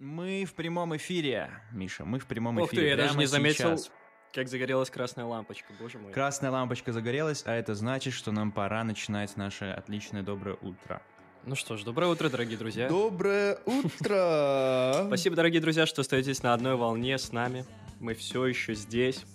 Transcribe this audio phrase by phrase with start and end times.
[0.00, 2.82] Мы в прямом эфире, Миша, мы в прямом Ух эфире.
[2.82, 3.90] ты, я даже не заметил, сейчас.
[4.32, 6.10] как загорелась красная лампочка, боже мой.
[6.10, 11.02] Красная лампочка загорелась, а это значит, что нам пора начинать наше отличное доброе утро.
[11.44, 12.88] Ну что ж, доброе утро, дорогие друзья.
[12.88, 15.04] Доброе утро!
[15.08, 17.66] Спасибо, дорогие друзья, что остаетесь на одной волне с нами.
[17.98, 19.26] Мы все еще здесь,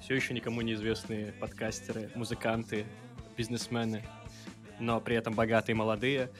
[0.00, 2.86] все еще никому неизвестные подкастеры, музыканты,
[3.36, 4.02] бизнесмены,
[4.80, 6.30] но при этом богатые и молодые,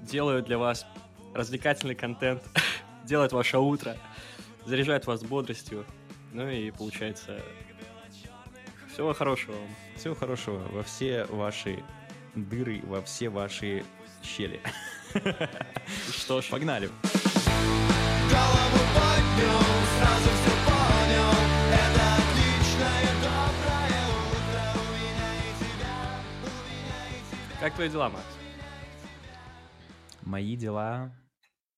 [0.00, 0.84] делают для вас
[1.34, 2.42] развлекательный контент,
[3.04, 3.96] делают ваше утро,
[4.64, 5.84] заряжают вас бодростью,
[6.32, 7.40] ну и получается
[8.92, 9.68] всего хорошего вам.
[9.96, 11.82] Всего хорошего во все ваши
[12.34, 13.84] дыры, во все ваши
[14.22, 14.60] щели.
[16.10, 16.88] Что ж, Погнали!
[18.28, 19.60] Голову поднял,
[19.98, 21.32] сразу все понял
[21.70, 25.94] Это отличное доброе утро У меня и тебя,
[26.34, 28.24] у меня и тебя как твои дела, Макс?
[30.22, 31.12] Мои дела...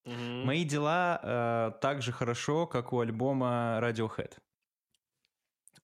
[0.05, 0.45] Мгм.
[0.45, 4.33] Мои дела э, так же хорошо, как у альбома Radiohead.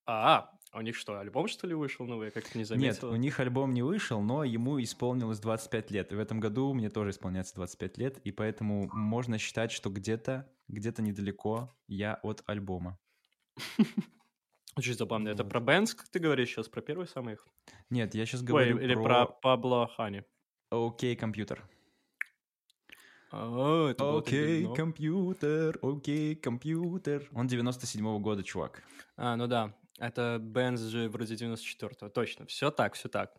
[0.06, 2.26] А, а у них что, альбом что ли вышел новый?
[2.28, 3.12] Я как-то не Нет, заметил.
[3.12, 6.12] у них альбом не вышел, но ему исполнилось 25 лет.
[6.12, 10.52] И в этом году мне тоже исполняется 25 лет, и поэтому можно считать, что где-то,
[10.68, 13.00] где-то недалеко я от альбома.
[14.78, 15.30] Очень забавно.
[15.30, 17.46] Это про Бенс, как ты говоришь сейчас, про первый самый их?
[17.90, 20.24] Нет, я сейчас говорю или про про Пабло Хани.
[20.70, 21.62] Окей, компьютер.
[21.62, 24.76] А, это было так Окей, давно.
[24.76, 27.30] компьютер, окей, компьютер.
[27.34, 28.84] Он 97-го года, чувак.
[29.16, 29.74] А, ну да.
[30.00, 32.10] Это Бенз же вроде 94-го.
[32.10, 32.46] Точно.
[32.46, 33.34] Все так, все так.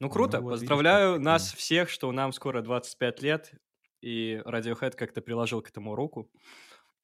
[0.00, 0.38] Ну круто.
[0.38, 3.52] Ну вот видишь, Поздравляю как нас всех, что нам скоро 25 лет.
[4.00, 6.30] И Radiohead как-то приложил к этому руку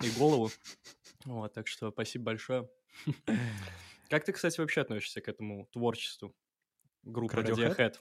[0.03, 0.51] и голову.
[1.25, 2.69] Вот, так что спасибо большое.
[4.11, 6.37] Как ты, кстати, вообще относишься к этому творчеству
[7.03, 7.77] группы Radiohead?
[7.77, 7.95] Radiohead?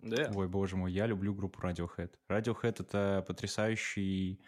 [0.00, 0.30] Да.
[0.34, 2.12] Ой, боже мой, я люблю группу Radiohead.
[2.28, 4.40] Radiohead— это потрясающий,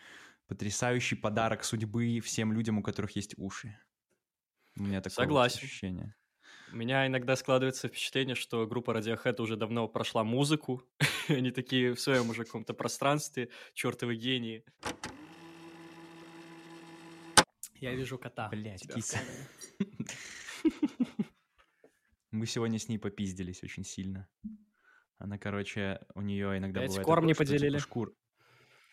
[0.46, 3.76] потрясающий подарок судьбы всем людям, у которых есть уши.
[4.76, 5.58] У меня такое вот Согласен.
[5.58, 6.14] ощущение.
[6.72, 10.84] У меня иногда складывается впечатление, что группа Radiohead уже давно прошла музыку.
[11.28, 14.64] Они такие в своем уже каком-то пространстве, чертовы гении.
[17.74, 18.48] Я вижу кота.
[18.50, 19.18] в киса.
[22.30, 24.28] Мы сегодня с ней попиздились очень сильно.
[25.20, 27.78] Она, короче, у нее иногда Опять бывает корм не типа, поделили?
[27.78, 28.14] шкур-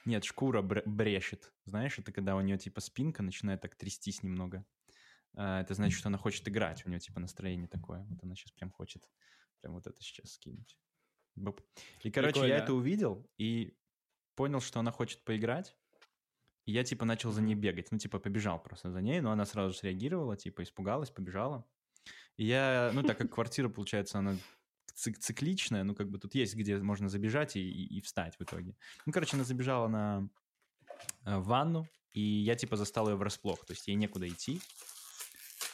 [0.04, 1.54] Нет, шкура бр- брешет.
[1.64, 4.66] Знаешь, это когда у нее типа спинка начинает так трястись немного.
[5.36, 6.86] А, Это значит, что она хочет играть.
[6.86, 8.04] У нее типа настроение такое.
[8.10, 9.10] Вот она сейчас прям хочет
[9.62, 10.78] прям вот это сейчас скинуть.
[11.36, 11.62] Бып.
[12.04, 12.64] И, короче, я Прикольно.
[12.64, 13.78] это увидел и
[14.36, 15.78] понял, что она хочет поиграть.
[16.66, 17.90] И я типа начал за ней бегать.
[17.92, 21.64] Ну, типа, побежал просто за ней, но она сразу же среагировала, типа, испугалась, побежала.
[22.36, 24.36] И я, ну, так как квартира, получается, она
[24.98, 28.42] цик- цикличная, ну, как бы тут есть, где можно забежать и, и- и встать в
[28.44, 28.76] итоге.
[29.06, 30.28] Ну, короче, она забежала на
[31.26, 34.60] э, ванну, и я, типа, застал ее врасплох, то есть ей некуда идти.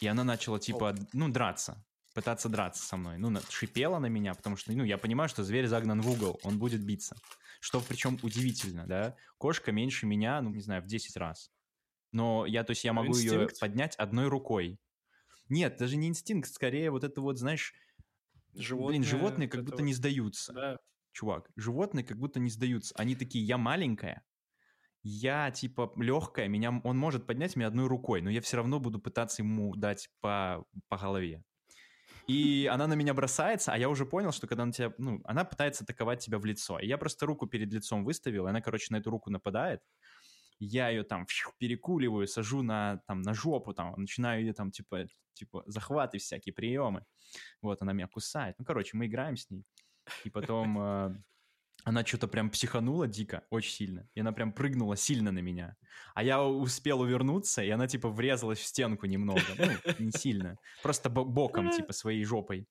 [0.01, 3.17] И она начала, типа, ну, драться, пытаться драться со мной.
[3.17, 6.59] Ну, шипела на меня, потому что, ну, я понимаю, что зверь загнан в угол, он
[6.59, 7.16] будет биться.
[7.61, 9.16] Что, причем, удивительно, да?
[9.38, 11.50] Кошка меньше меня, ну, не знаю, в 10 раз.
[12.11, 13.59] Но я, то есть, я Ну, могу ее инстинкт.
[13.59, 14.78] поднять одной рукой.
[15.50, 17.73] Нет, даже не инстинкт, скорее вот это вот, знаешь,
[18.56, 19.86] Животное, блин, животные вот как будто вот.
[19.86, 20.53] не сдаются.
[20.53, 20.78] Да.
[21.12, 22.94] Чувак, животные как будто не сдаются.
[22.97, 24.24] Они такие, я маленькая,
[25.03, 29.00] я типа легкая, меня, он может поднять меня одной рукой, но я все равно буду
[29.00, 31.44] пытаться ему дать по, по голове.
[32.25, 35.44] И она на меня бросается, а я уже понял, что когда она тебя, ну, она
[35.44, 36.80] пытается атаковать тебя в лицо.
[36.80, 39.81] И я просто руку перед лицом выставил, и она, короче, на эту руку нападает.
[40.59, 41.25] Я ее там
[41.58, 47.06] перекуливаю, сажу на, там, на жопу, там, начинаю ее там, типа, типа, захваты всякие, приемы.
[47.62, 48.56] Вот, она меня кусает.
[48.59, 49.64] Ну, короче, мы играем с ней.
[50.24, 51.16] И потом э,
[51.86, 54.08] она что-то прям психанула дико, очень сильно.
[54.14, 55.75] И она прям прыгнула сильно на меня.
[56.16, 59.41] А я успел увернуться, и она типа врезалась в стенку немного.
[59.58, 60.58] Ну, не сильно.
[60.81, 62.68] Просто бо- боком, типа, своей жопой.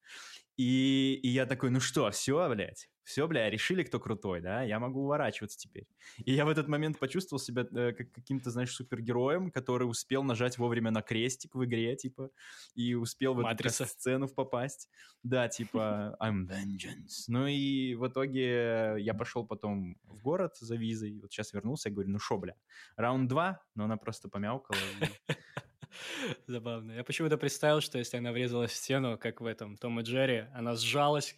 [0.57, 4.63] И, и я такой, ну что, все, блядь, все, бля, решили, кто крутой, да?
[4.63, 5.87] Я могу уворачиваться теперь.
[6.25, 10.59] И я в этот момент почувствовал себя э, как каким-то, знаешь, супергероем, который успел нажать
[10.59, 12.31] вовремя на крестик в игре, типа,
[12.75, 13.87] и успел в эту Матрица.
[13.87, 14.89] сцену попасть.
[15.23, 17.25] Да, типа, I'm vengeance.
[17.29, 21.19] Ну и в итоге я пошел потом в город за визой.
[21.21, 22.55] Вот сейчас вернулся, я говорю, ну шо, бля,
[22.97, 24.79] раунд два, но она просто помяукала.
[26.47, 26.93] Забавно.
[26.93, 30.47] Я почему-то представил, что если она врезалась в стену, как в этом Том и Джерри,
[30.55, 31.37] она сжалась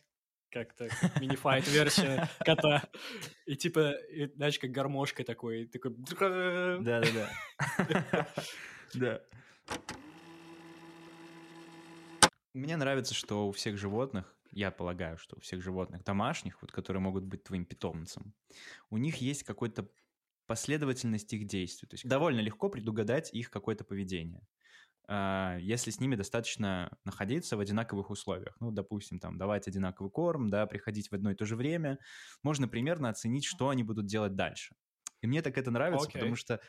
[0.54, 2.88] как-то, как мини-файт-версия кота.
[3.44, 5.94] И типа, и, знаешь, как гармошка такой, такой...
[6.80, 8.28] Да-да-да.
[8.94, 9.20] Да.
[12.52, 17.02] Мне нравится, что у всех животных, я полагаю, что у всех животных домашних, вот, которые
[17.02, 18.32] могут быть твоим питомцем,
[18.90, 19.90] у них есть какой-то
[20.46, 21.88] последовательность их действий.
[21.88, 24.46] То есть довольно легко предугадать их какое-то поведение.
[25.06, 28.56] А, Если с ними достаточно находиться в одинаковых условиях.
[28.60, 31.98] Ну, допустим, там, давать одинаковый корм, да, приходить в одно и то же время,
[32.42, 34.74] можно примерно оценить, что они будут делать дальше.
[35.20, 36.12] И мне так это нравится, Окей.
[36.12, 36.60] потому что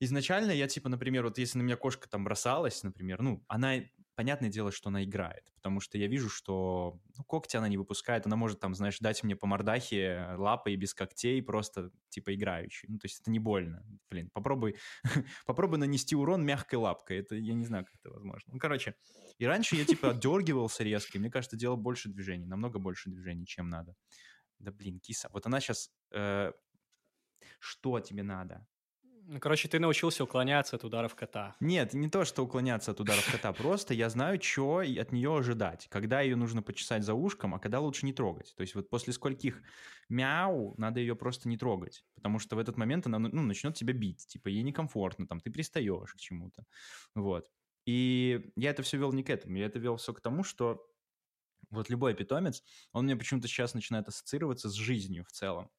[0.00, 3.76] изначально я, типа, например, вот если на меня кошка там бросалась, например, ну, она,
[4.14, 8.26] понятное дело, что она играет, потому что я вижу, что ну, когти она не выпускает,
[8.26, 12.88] она может там, знаешь, дать мне по мордахе лапой без когтей, просто, типа, играющий.
[12.88, 13.84] Ну, то есть это не больно.
[14.10, 14.76] Блин, попробуй,
[15.46, 18.52] попробуй нанести урон мягкой лапкой, это, я не знаю, как это возможно.
[18.52, 18.94] Ну, короче,
[19.38, 23.68] и раньше я, типа, отдергивался резко, мне кажется, делал больше движений, намного больше движений, чем
[23.68, 23.94] надо.
[24.58, 25.90] Да, блин, киса, вот она сейчас...
[27.58, 28.66] что тебе надо?
[29.32, 31.54] Ну, короче, ты научился уклоняться от ударов кота.
[31.60, 35.86] Нет, не то, что уклоняться от ударов кота, просто я знаю, что от нее ожидать.
[35.88, 38.52] Когда ее нужно почесать за ушком, а когда лучше не трогать.
[38.56, 39.62] То есть вот после скольких
[40.08, 43.92] мяу надо ее просто не трогать, потому что в этот момент она ну, начнет тебя
[43.92, 46.64] бить, типа ей некомфортно, там ты пристаешь к чему-то.
[47.14, 47.46] Вот.
[47.86, 50.84] И я это все вел не к этому, я это вел все к тому, что
[51.70, 55.70] вот любой питомец, он мне почему-то сейчас начинает ассоциироваться с жизнью в целом.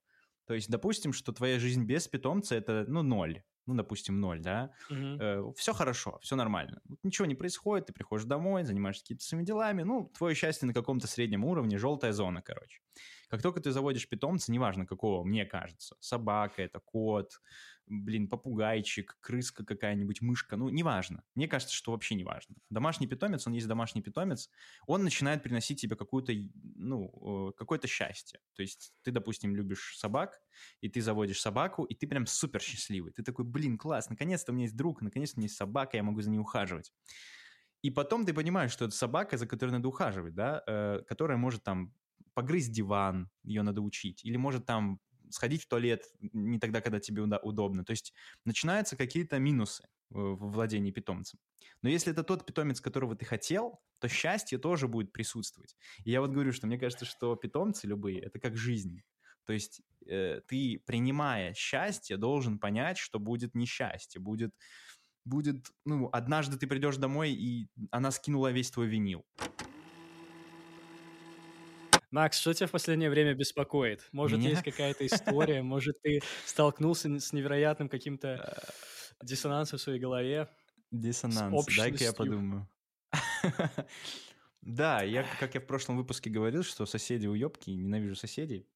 [0.46, 3.44] То есть, допустим, что твоя жизнь без питомца это, ну, ноль.
[3.68, 4.72] Ну, допустим, ноль, да.
[4.90, 5.54] Мгм.
[5.56, 6.82] все хорошо, все нормально.
[6.90, 9.84] Вот ничего не происходит, ты приходишь домой, занимаешься какими-то своими делами.
[9.84, 12.82] Ну, твое счастье на каком-то среднем уровне, желтая зона, короче.
[13.32, 17.40] Как только ты заводишь питомца, неважно какого, мне кажется, собака это, кот,
[17.88, 21.24] блин, попугайчик, крыска какая-нибудь, мышка, ну, неважно.
[21.34, 22.58] Мне кажется, что вообще неважно.
[22.70, 24.50] Домашний питомец, он есть домашний питомец,
[24.86, 26.34] он начинает приносить тебе какую-то,
[26.76, 28.42] ну, э, какое-то счастье.
[28.54, 30.42] То есть ты, допустим, любишь собак,
[30.82, 33.14] и ты заводишь собаку, и ты прям супер счастливый.
[33.14, 36.04] Ты такой, блин, класс, наконец-то у меня есть друг, наконец-то у меня есть собака, я
[36.04, 36.92] могу за ней ухаживать.
[37.82, 41.64] И потом ты понимаешь, что это собака, за которой надо ухаживать, да, э, которая может
[41.64, 41.94] там
[42.34, 47.22] погрызть диван, ее надо учить, или может там сходить в туалет не тогда, когда тебе
[47.22, 47.84] удобно.
[47.86, 48.14] То есть
[48.46, 51.40] начинаются какие-то минусы э, в владении питомцем.
[51.82, 55.76] Но если это тот питомец, которого ты хотел, то счастье тоже будет присутствовать.
[56.04, 59.02] И я вот говорю, что мне кажется, что питомцы любые— это как жизнь.
[59.46, 64.54] То есть э, ты, принимая счастье, должен понять, что будет несчастье, будет,
[65.26, 69.26] будет, ну, однажды ты придешь домой, и она скинула весь твой винил.
[72.12, 74.08] Макс, что тебя в последнее время беспокоит?
[74.12, 74.50] Может, Меня?
[74.50, 75.62] есть какая-то история?
[75.62, 78.62] Может, ты столкнулся с невероятным каким-то
[79.24, 80.50] диссонансом в своей голове?
[80.92, 81.66] Диссонанс.
[81.76, 82.70] Дай-ка я подумаю.
[84.62, 88.70] Да, я, как я в прошлом выпуске говорил, что соседи уебки, ненавижу соседей.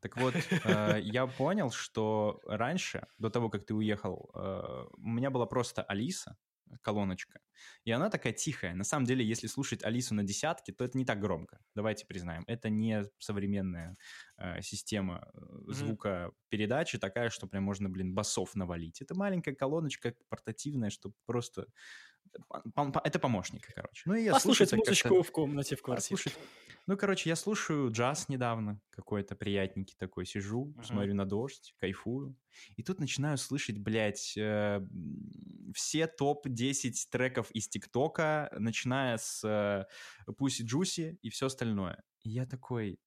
[0.00, 5.30] Так вот, э, я понял, что раньше, до того, как ты уехал, э, у меня
[5.30, 6.38] была просто Алиса,
[6.80, 7.40] колоночка,
[7.84, 8.74] и она такая тихая.
[8.74, 11.60] На самом деле, если слушать Алису на десятке, то это не так громко.
[11.74, 13.96] Давайте признаем, это не современная
[14.38, 15.38] э, система э,
[15.68, 19.00] звукопередачи такая, что прям можно, блин, басов навалить.
[19.02, 21.66] Это маленькая колоночка портативная, что просто...
[23.04, 24.02] Это помощник, короче.
[24.06, 26.16] Ну и я Послушать слушаю это как-то- музычку в комнате, в квартире.
[26.16, 26.38] Послушать.
[26.88, 30.82] Ну, короче, я слушаю джаз недавно, какой-то приятненький такой, сижу, Мгм.
[30.84, 32.36] смотрю на дождь, кайфую.
[32.76, 34.80] И тут начинаю слышать, блядь, э,
[35.74, 39.84] все топ-10 треков из ТикТока, начиная с э,
[40.32, 42.02] Pussy Juicy и все остальное.
[42.24, 42.98] И я такой,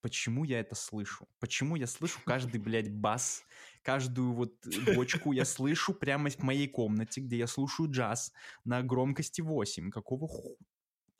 [0.00, 1.28] почему я это слышу?
[1.38, 3.44] Почему я слышу каждый, блядь, бас,
[3.82, 4.52] каждую вот
[4.94, 8.32] бочку я слышу прямо в моей комнате, где я слушаю джаз
[8.64, 9.90] на громкости 8.
[9.90, 10.56] Какого ху...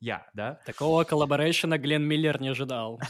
[0.01, 0.61] Я, да?
[0.67, 3.01] Такого коллаборейшена Глен Миллер не ожидал.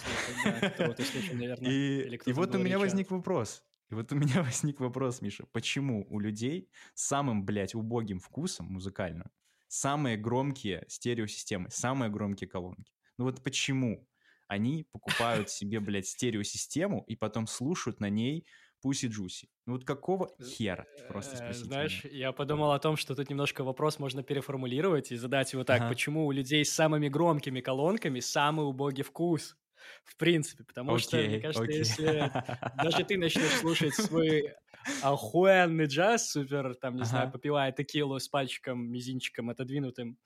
[2.26, 3.62] И, вот у меня возник вопрос.
[3.90, 5.44] И вот у меня возник вопрос, Миша.
[5.52, 9.30] Почему у людей с самым, блядь, убогим вкусом музыкальным
[9.68, 12.92] самые громкие стереосистемы, самые громкие колонки?
[13.18, 14.06] Ну вот почему
[14.48, 18.46] они покупают себе, блядь, стереосистему и потом слушают на ней
[18.84, 19.46] Pussy Juicy?
[19.66, 20.86] Ну вот какого хера?
[21.06, 22.16] Просто Э, спросите Знаешь, меня.
[22.26, 25.82] я подумал о том, что тут немножко вопрос можно переформулировать и задать его так.
[25.82, 25.88] Ага.
[25.88, 29.56] Почему у людей с самыми громкими колонками самый убогий вкус?
[30.04, 31.72] В принципе, потому что, мне кажется, окей.
[31.72, 32.34] если
[32.72, 34.54] даже ты начнешь слушать свой
[35.00, 37.32] охуенный джаз, супер, там, не знаю, Ага.
[37.32, 40.18] попивая текилу с пальчиком, мизинчиком отодвинутым,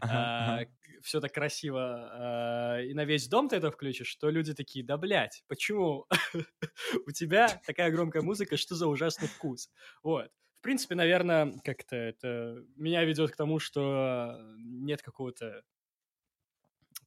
[0.00, 0.64] Ага, ага.
[1.02, 4.96] все так красиво, а, и на весь дом ты это включишь, то люди такие, да,
[4.96, 6.06] блядь, почему
[7.06, 9.70] у тебя такая громкая музыка, что за ужасный вкус?
[10.02, 10.30] Вот.
[10.58, 15.62] В принципе, наверное, как-то это меня ведет к тому, что нет какого-то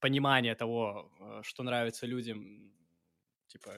[0.03, 2.69] понимания того, э, что нравится людям.
[3.48, 3.72] Типа,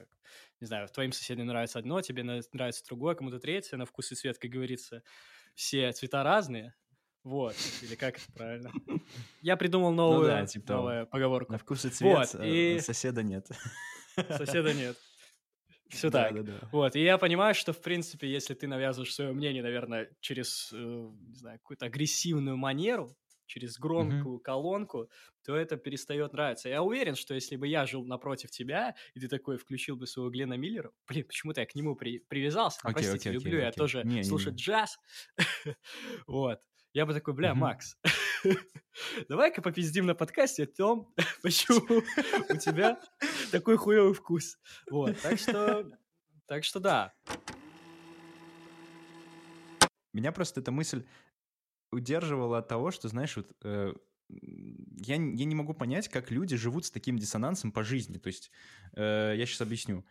[0.60, 4.38] не знаю, твоим соседям нравится одно, тебе нравится другое, кому-то третье, на вкус и цвет,
[4.38, 5.02] как говорится.
[5.54, 6.74] Все цвета разные.
[7.22, 7.54] Вот.
[7.82, 8.72] Или как это правильно?
[9.42, 11.52] Я придумал новую, Ну да, типа новую поговорку.
[11.52, 13.46] На вкус и цвет Вот, э, и- соседа нет.
[14.30, 14.96] Соседа нет.
[15.88, 16.34] Все так.
[16.34, 16.68] Да-да-да.
[16.72, 20.76] Вот, и я понимаю, что, в принципе, если ты навязываешь свое мнение, наверное, через, э,
[20.76, 23.16] не знаю, какую-то агрессивную манеру,
[23.46, 25.08] через громкую колонку,
[25.44, 26.68] то это перестает нравиться.
[26.68, 30.30] Я уверен, что если бы я жил напротив тебя, и ты такой включил бы своего
[30.30, 33.60] Глена Миллера, блин, почему-то я к нему при- привязался, ну, Окей, простите, окей, окей, люблю
[33.62, 33.78] я окей.
[33.78, 34.24] тоже Не-не-не.
[34.24, 34.98] слушать джаз,
[36.26, 36.60] вот.
[36.92, 37.60] Я бы такой, бля, Мгм.
[37.60, 37.96] Макс,
[39.28, 41.12] давай-ка попиздим на подкасте о том,
[41.42, 42.02] почему
[42.48, 42.98] у тебя
[43.52, 44.56] такой хуевый вкус.
[44.90, 45.90] Вот, так что,
[46.46, 47.12] так что да.
[50.12, 51.04] Меня просто эта мысль
[51.96, 53.92] удерживала от того, что, знаешь, вот э,
[54.28, 58.18] я, я не могу понять, как люди живут с таким диссонансом по жизни.
[58.18, 58.50] То есть,
[58.94, 60.04] э, я сейчас объясню.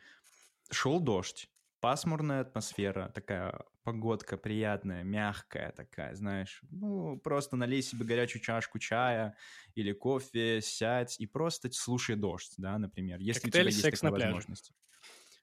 [0.72, 1.50] Шел дождь,
[1.80, 6.62] пасмурная атмосфера, такая погодка приятная, мягкая такая, знаешь.
[6.72, 9.38] Ну, просто налей себе горячую чашку чая
[9.76, 14.00] или кофе, сядь и просто слушай дождь, да, например, если у тебя Коктейль есть «Секс
[14.00, 14.34] такая на пляже».
[14.34, 14.72] возможность.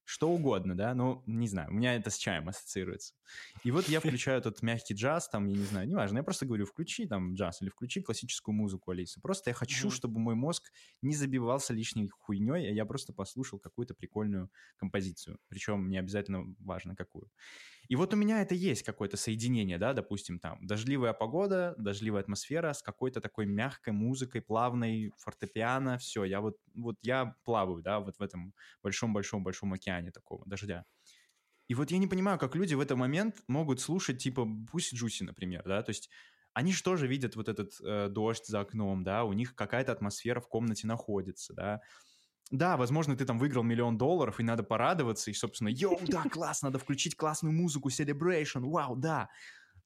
[0.04, 3.14] Что угодно, да, ну, не знаю, у меня это с чаем ассоциируется.
[3.62, 6.66] И вот я включаю этот мягкий джаз, там, я не знаю, неважно, я просто говорю,
[6.66, 9.20] включи там джаз или включи классическую музыку, Алиса.
[9.20, 9.90] Просто я хочу, Мгм.
[9.90, 15.38] чтобы мой мозг не забивался лишней хуйней, а я просто послушал какую-то прикольную композицию.
[15.48, 17.30] Причем не обязательно важно какую.
[17.88, 22.72] И вот у меня это есть какое-то соединение, да, допустим, там, дождливая погода, дождливая атмосфера
[22.72, 28.16] с какой-то такой мягкой музыкой, плавной, фортепиано, все, я вот, вот я плаваю, да, вот
[28.18, 30.84] в этом большом-большом-большом океане такого дождя.
[31.68, 35.22] И вот я не понимаю, как люди в этот момент могут слушать, типа, пусть Джуси,
[35.24, 36.10] например, да, то есть
[36.54, 40.40] они же тоже видят вот этот э, дождь за окном, да, у них какая-то атмосфера
[40.40, 41.80] в комнате находится, да.
[42.52, 46.60] Да, возможно, ты там выиграл миллион долларов, и надо порадоваться, и, собственно, йоу, да, класс,
[46.62, 49.30] надо включить классную музыку, celebration, вау, да.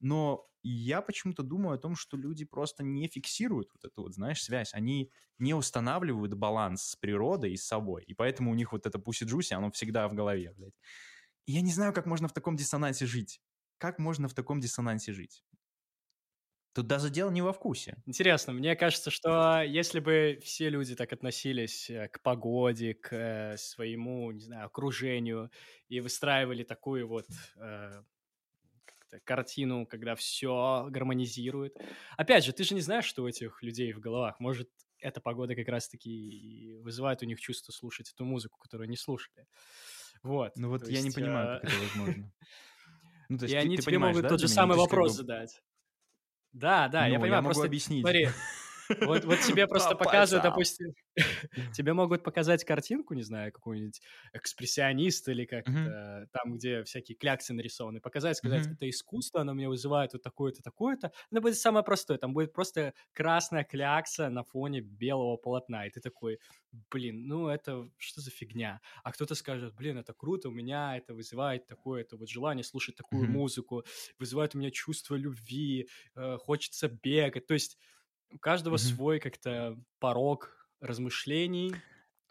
[0.00, 4.42] Но я почему-то думаю о том, что люди просто не фиксируют вот эту вот, знаешь,
[4.42, 4.74] связь.
[4.74, 8.04] Они не устанавливают баланс с природой и с собой.
[8.04, 10.74] И поэтому у них вот это пуси джуси, оно всегда в голове, блядь.
[11.46, 13.42] И я не знаю, как можно в таком диссонансе жить.
[13.78, 15.45] Как можно в таком диссонансе жить?
[16.76, 17.96] Тут даже дело не во вкусе.
[18.04, 23.56] Интересно, мне кажется, что если бы все люди так относились э, к погоде, к э,
[23.56, 25.50] своему, не знаю, окружению
[25.88, 27.24] и выстраивали такую вот
[27.56, 28.02] э,
[29.24, 31.78] картину, когда все гармонизирует.
[32.18, 34.38] Опять же, ты же не знаешь, что у этих людей в головах.
[34.38, 34.68] Может,
[34.98, 39.46] эта погода как раз-таки и вызывает у них чувство слушать эту музыку, которую они слушали.
[40.22, 40.52] Вот.
[40.56, 42.32] Ну вот я не есть, понимаю, э, как это возможно.
[43.30, 45.16] Ну, то И ты- они ты тебе могут да, тот же самый как вопрос бы-
[45.16, 45.62] задать.
[46.56, 48.00] Да, да, я Ну, понимаю, могу просто объяснить.
[48.00, 48.28] смотри,
[49.02, 50.42] вот, вот тебе просто По показывают, пальцам.
[50.42, 50.94] допустим,
[51.72, 54.00] тебе могут показать картинку, не знаю, какой-нибудь
[54.32, 55.96] экспрессионист или как Мгм.
[55.96, 58.76] это, там, где всякие кляксы нарисованы, показать, сказать, Мгм.
[58.76, 61.12] это искусство, оно меня вызывает вот такое-то, такое-то.
[61.30, 66.00] Это будет самое простое, там будет просто красная клякса на фоне белого полотна, и ты
[66.00, 66.38] такой,
[66.90, 68.80] блин, ну это что за фигня?
[69.02, 73.28] А кто-то скажет, блин, это круто, у меня это вызывает такое-то вот желание слушать такую
[73.28, 73.28] Мгм.
[73.28, 73.84] музыку,
[74.18, 77.46] вызывает у меня чувство любви, э, хочется бегать.
[77.46, 77.78] То есть
[78.32, 78.78] у каждого Мгм.
[78.78, 81.72] свой как-то порог размышлений,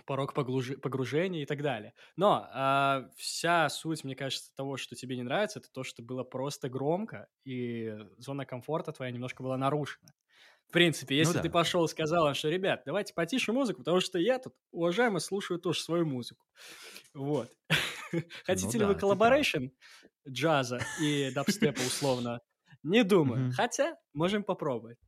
[0.05, 1.93] порог поглужи- погружения и так далее.
[2.15, 6.23] Но а, вся суть, мне кажется, того, что тебе не нравится, это то, что было
[6.23, 10.13] просто громко, и зона комфорта твоя немножко была нарушена.
[10.67, 11.43] В принципе, если Ну да.
[11.43, 15.59] ты пошел и сказал, что, ребят, давайте потише музыку, потому что я тут, уважаемо, слушаю
[15.59, 16.45] тоже свою музыку.
[17.13, 17.49] Вот.
[18.45, 19.67] Хотите ли вы collaboration
[20.27, 22.41] джаза и дабстепа условно?
[22.83, 23.45] Не думаю.
[23.51, 24.99] Хотя, можем попробовать.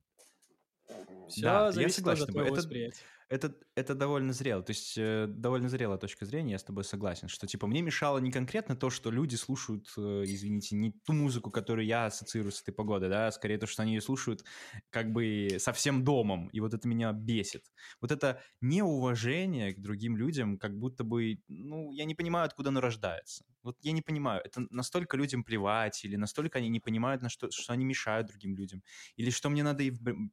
[1.27, 3.01] Все Да, я зависит согласен тоже с от твоего Это- восприятия.
[3.29, 4.63] Это, это довольно зрело.
[4.63, 8.17] То есть э, довольно зрелая точка зрения, я с тобой согласен, что типа мне мешало
[8.17, 12.59] не конкретно то, что люди слушают, э, извините, не ту музыку, которую я ассоциирую с
[12.63, 14.43] этой погодой, да, а скорее то, что они ее слушают
[14.89, 17.71] как бы со всем домом, и вот это меня бесит.
[18.01, 22.81] Вот это неуважение к другим людям, как будто бы, ну, я не понимаю, откуда оно
[22.81, 23.45] рождается.
[23.61, 27.51] Вот я не понимаю, это настолько людям плевать, или настолько они не понимают, на что,
[27.51, 28.81] что они мешают другим людям,
[29.17, 29.83] или что мне надо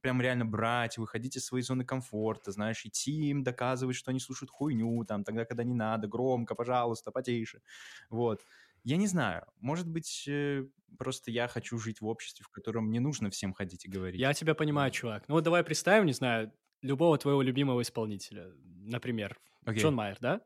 [0.01, 4.51] прям реально брать, выходить из своей зоны комфорта, знаешь, идти им доказывать, что они слушают
[4.51, 7.63] хуйню, там, тогда, когда не надо, громко, пожалуйста, потише,
[8.11, 8.45] вот.
[8.87, 10.67] Я не знаю, может быть, э,
[10.99, 14.21] просто я хочу жить в обществе, в котором не нужно всем ходить и говорить.
[14.21, 15.27] Я тебя понимаю, чувак.
[15.27, 18.53] Ну вот давай представим, не знаю, любого твоего любимого исполнителя.
[18.63, 19.83] Например, Окей.
[19.83, 20.43] Джон Майер, да?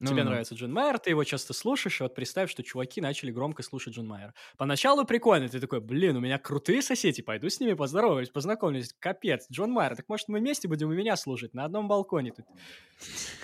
[0.00, 0.30] Ну, Тебе ну, ну.
[0.30, 3.94] нравится Джон Майер, ты его часто слушаешь, и вот представь, что чуваки начали громко слушать
[3.94, 4.32] Джон Майер.
[4.56, 8.94] Поначалу прикольно, ты такой, блин, у меня крутые соседи, пойду с ними поздороваюсь, познакомлюсь.
[8.98, 12.46] Капец, Джон Майер, так может мы вместе будем у меня слушать на одном балконе тут.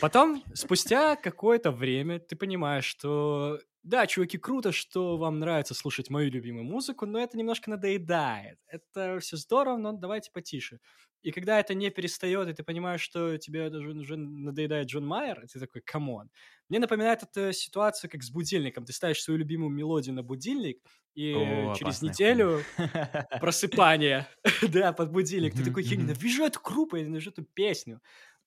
[0.01, 6.31] Потом, спустя какое-то время, ты понимаешь, что да, чуваки, круто, что вам нравится слушать мою
[6.31, 8.59] любимую музыку, но это немножко надоедает.
[8.67, 10.81] Это все здорово, но давайте потише.
[11.21, 15.47] И когда это не перестает, и ты понимаешь, что тебе даже уже надоедает Джон Майер,
[15.53, 16.31] ты такой, come on.
[16.71, 18.87] Мне напоминает эта ситуация, как с будильником.
[18.87, 20.83] Ты ставишь свою любимую мелодию на будильник,
[21.15, 22.63] и О, через неделю
[23.41, 24.27] просыпание,
[24.63, 25.55] да, под будильник.
[25.55, 28.01] Ты такой, я ненавижу эту группу, я ненавижу эту песню.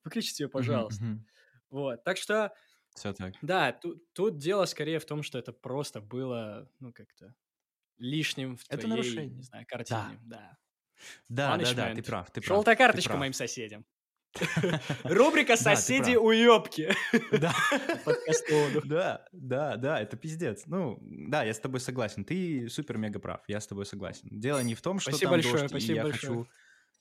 [0.03, 1.03] Выключите ее, пожалуйста.
[1.70, 2.53] Вот, так что,
[2.98, 3.34] Все так.
[3.42, 7.34] да, тут, тут дело скорее в том, что это просто было, ну, как-то
[7.98, 9.36] лишним в Это твоей, нарушение.
[9.36, 10.20] не знаю, картине.
[10.25, 10.58] Да.
[11.30, 12.04] Да, да, да, ты Punishment.
[12.04, 12.56] прав, ты прав.
[12.58, 13.20] Желтая ты карточка прав.
[13.20, 13.86] моим соседям.
[15.04, 16.94] Рубрика Да, ты «Соседи уёбки».
[17.32, 17.54] Да.
[18.86, 20.63] Да, да, да, это пиздец.
[20.66, 22.24] Ну, да, я с тобой согласен.
[22.25, 24.27] Ты супер-мега прав, я с тобой согласен.
[24.32, 26.12] Дело не в том, что там дождь, и я большое.
[26.13, 26.48] хочу,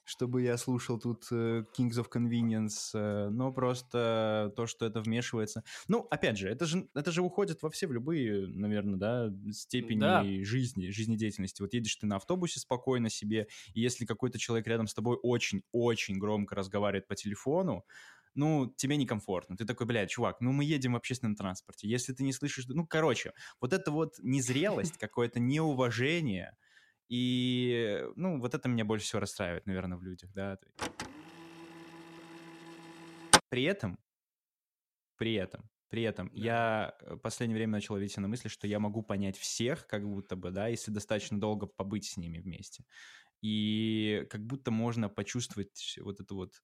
[0.07, 5.65] чтобы я слушал тут э, Kings of Convenience, э, но просто то, что это вмешивается.
[5.89, 10.01] Ну, опять же, это же, это же уходит во все, в любые, наверное, да, степени
[10.01, 10.25] Да.
[10.45, 11.61] жизни, жизнедеятельности.
[11.63, 16.19] Вот едешь ты на автобусе спокойно себе, и если какой-то человек рядом с тобой очень-очень
[16.19, 17.85] громко разговаривает по телефону,
[18.35, 19.57] ну, тебе некомфортно.
[19.57, 21.89] Ты такой, блядь, чувак, ну мы едем в общественном транспорте.
[21.89, 22.67] Если ты не слышишь...
[22.69, 26.57] Ну, короче, вот это вот незрелость, какое-то неуважение,
[27.09, 30.59] и, ну, вот это меня больше всего расстраивает, наверное, в людях, да.
[33.49, 33.99] При этом,
[35.17, 38.67] при этом, при этом, я э, в последнее время начал ловить себя на мысли, что
[38.67, 42.85] я могу понять всех, как будто бы, да, если достаточно долго побыть с ними вместе.
[43.43, 46.63] И как будто можно почувствовать вот это вот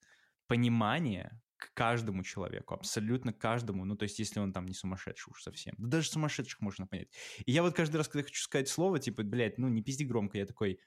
[0.49, 5.43] понимание к каждому человеку, абсолютно каждому, ну, то есть, если он там не сумасшедший уж
[5.43, 5.75] совсем.
[5.79, 7.09] Да даже сумасшедших можно понять.
[7.45, 10.39] И я вот каждый раз, когда хочу сказать слово, типа, блядь, ну, не пизди громко,
[10.39, 10.81] я такой,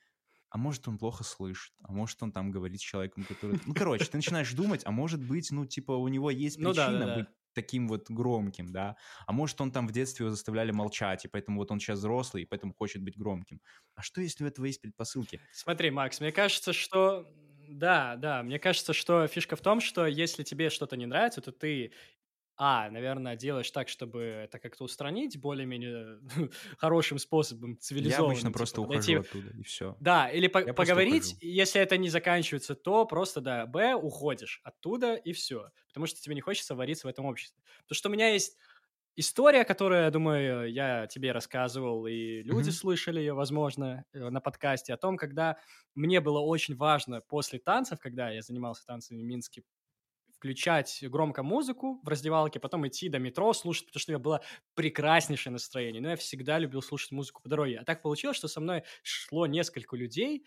[0.50, 3.60] а может, он плохо слышит, а может, он там говорит с человеком, который...
[3.66, 6.88] Ну, короче, ты начинаешь думать, а может быть, ну, типа, у него есть Ну да,
[6.88, 7.16] причина да, да.
[7.16, 11.28] быть таким вот громким, да, а может, он там в детстве его заставляли молчать, и
[11.30, 13.62] поэтому вот он сейчас взрослый, и поэтому хочет быть громким.
[13.96, 15.40] А что, если у этого есть предпосылки?
[15.54, 17.26] Смотри, Макс, мне кажется, что...
[17.70, 21.52] Да, да, мне кажется, что фишка в том, что если тебе что-то не нравится, то
[21.52, 21.94] ты,
[22.58, 26.20] а, наверное, делаешь так, чтобы это как-то устранить более-менее
[26.80, 28.20] хорошим способом, Я цивилизованным.
[28.20, 29.98] обычно просто типа, подойти- ухожу оттуда, и все.
[30.00, 34.62] Да, или по- Я просто поговорить, если это не заканчивается, то просто, да, Б, уходишь
[34.64, 35.70] оттуда, и все.
[35.88, 37.64] Потому что тебе не хочется вариться в этом обществе.
[37.84, 38.58] Потому что у меня есть
[39.16, 42.72] история, которую, я думаю, я тебе рассказывал, и люди Мгм.
[42.72, 45.58] слышали ее, возможно, э, на подкасте, о том, когда
[45.96, 49.64] мне было очень важно после танцев, когда я занимался танцами в Минске,
[50.32, 54.42] включать громко музыку в раздевалке, потом идти до метро, слушать, потому что у меня было
[54.76, 56.02] прекраснейшее настроение.
[56.02, 57.80] Но я всегда любил слушать музыку по дороге.
[57.80, 60.46] А так получилось, что со мной шло несколько людей,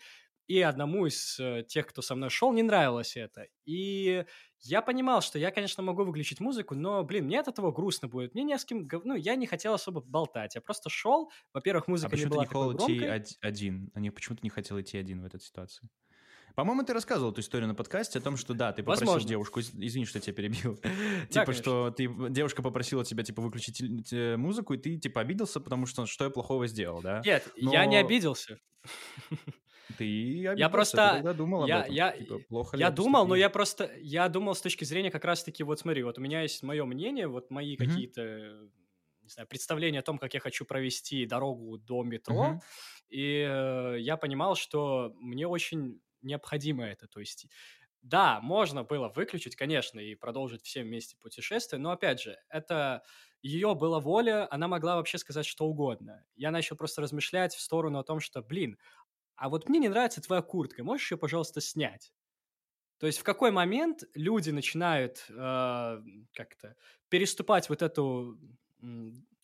[0.49, 3.45] и одному из э, тех, кто со мной шел, не нравилось это.
[3.65, 4.25] И
[4.61, 8.33] я понимал, что я, конечно, могу выключить музыку, но, блин, мне от этого грустно будет.
[8.33, 8.87] Мне не с кем...
[9.03, 10.55] Ну, я не хотел особо болтать.
[10.55, 11.29] Я просто шел.
[11.53, 13.19] Во-первых, А музыка не почему ты была не хотел такой идти громкой.
[13.21, 13.91] од- один?
[13.93, 15.87] А не, почему ты не хотел идти один в этой ситуации?
[16.55, 19.29] По-моему, ты рассказывал эту историю на подкасте о том, что да, ты попросил Возможно.
[19.29, 20.79] девушку, из- извини, что я тебя перебил,
[21.29, 23.81] типа, что ты, девушка попросила тебя, типа, выключить
[24.35, 27.21] музыку, и ты, типа, обиделся, потому что что я плохого сделал, да?
[27.23, 28.57] Нет, я не обиделся.
[29.97, 31.95] Ты обиделся, просто- ты тогда думал я- об этом.
[31.95, 35.63] я- типа, плохо Я думал, но я просто, я думал с точки зрения как раз-таки,
[35.63, 38.03] вот смотри, вот у меня есть мое мнение, вот мои Мгм.
[38.03, 38.69] какие-то,
[39.21, 42.61] не знаю, представления о том, как я хочу провести дорогу до метро, Мгм.
[43.09, 47.47] и э, я понимал, что мне очень необходимо это, то есть
[48.01, 53.03] да, можно было выключить, конечно, и продолжить все вместе путешествие, но, опять же, это
[53.41, 56.25] ее была воля, она могла вообще сказать что угодно.
[56.35, 58.77] Я начал просто размышлять в сторону о том, что, блин,
[59.39, 62.13] а вот мне не нравится твоя куртка, можешь ее, пожалуйста, снять?
[62.99, 65.33] То есть в какой момент люди начинают э,
[66.33, 66.75] как-то
[67.09, 68.39] переступать вот эту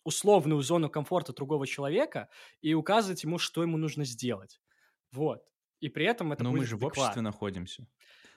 [0.03, 2.29] условную зону комфорта другого человека
[2.61, 4.61] и указывать ему, что ему нужно сделать.
[5.11, 5.43] Вот.
[5.79, 6.85] И при этом это Но мы будет же в адекватно.
[6.85, 7.87] обществе находимся.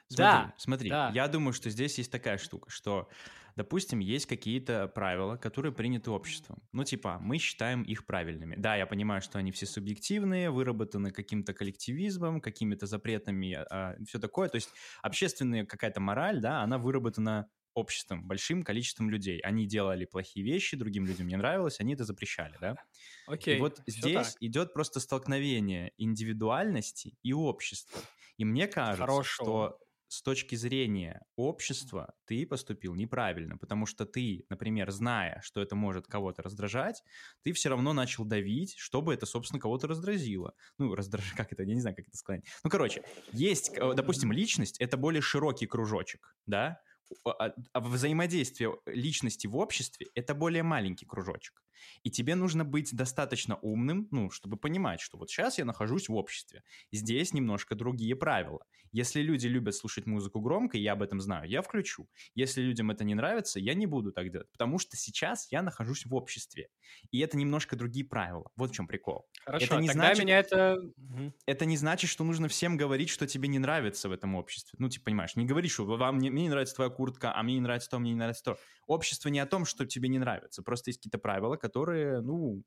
[0.08, 1.06] Смотри, Да, смотри, да.
[1.06, 3.10] я думаю, что здесь есть такая штука, что,
[3.58, 6.62] допустим, есть какие-то правила, которые приняты обществом.
[6.72, 8.54] Ну, типа, мы считаем их правильными.
[8.56, 13.58] Да, я понимаю, что они все субъективные, выработаны каким-то коллективизмом, какими-то запретами,
[14.06, 14.48] все такое.
[14.48, 14.70] То есть
[15.02, 19.40] общественная какая-то мораль, да, она выработана обществом, большим количеством людей.
[19.40, 22.76] Они делали плохие вещи, другим людям не нравилось, они это запрещали, да?
[23.26, 23.56] Окей.
[23.56, 24.36] И вот здесь так.
[24.40, 28.00] идет просто столкновение индивидуальности и общества.
[28.36, 29.22] И мне кажется, Хорошо.
[29.44, 35.76] что с точки зрения общества ты поступил неправильно, потому что ты, например, зная, что это
[35.76, 37.02] может кого-то раздражать,
[37.42, 40.54] ты все равно начал давить, чтобы это, собственно, кого-то раздразило.
[40.78, 42.44] Ну, раздражать, как это, я не знаю, как это сказать.
[42.64, 46.80] Ну, короче, есть, э, допустим, личность— это более широкий кружочек, да?
[47.24, 51.62] А- а взаимодействие личности в обществе— это более маленький кружочек.
[52.02, 56.14] И тебе нужно быть достаточно умным, ну, чтобы понимать, что вот сейчас я нахожусь в
[56.14, 56.62] обществе.
[56.92, 58.64] Здесь немножко другие правила.
[58.90, 62.08] Если люди любят слушать музыку громко, и я об этом знаю, я включу.
[62.34, 66.06] Если людям это не нравится, я не буду так делать, потому что сейчас я нахожусь
[66.06, 66.68] в обществе.
[67.10, 68.50] И это немножко другие правила.
[68.56, 69.26] Вот в чем прикол.
[69.44, 70.78] Хорошо, Это не тогда значит- меня это...
[71.46, 74.76] Это не значит, что нужно всем говорить, что тебе не нравится в этом обществе.
[74.78, 77.54] Ну, типа, понимаешь, не говори, что вам не, мне не нравится твоя куртка, а мне
[77.54, 78.58] не нравится то, мне не нравится то.
[78.86, 80.62] Общество не о том, что тебе не нравится.
[80.62, 82.62] Просто есть какие-то правила, которые, ну,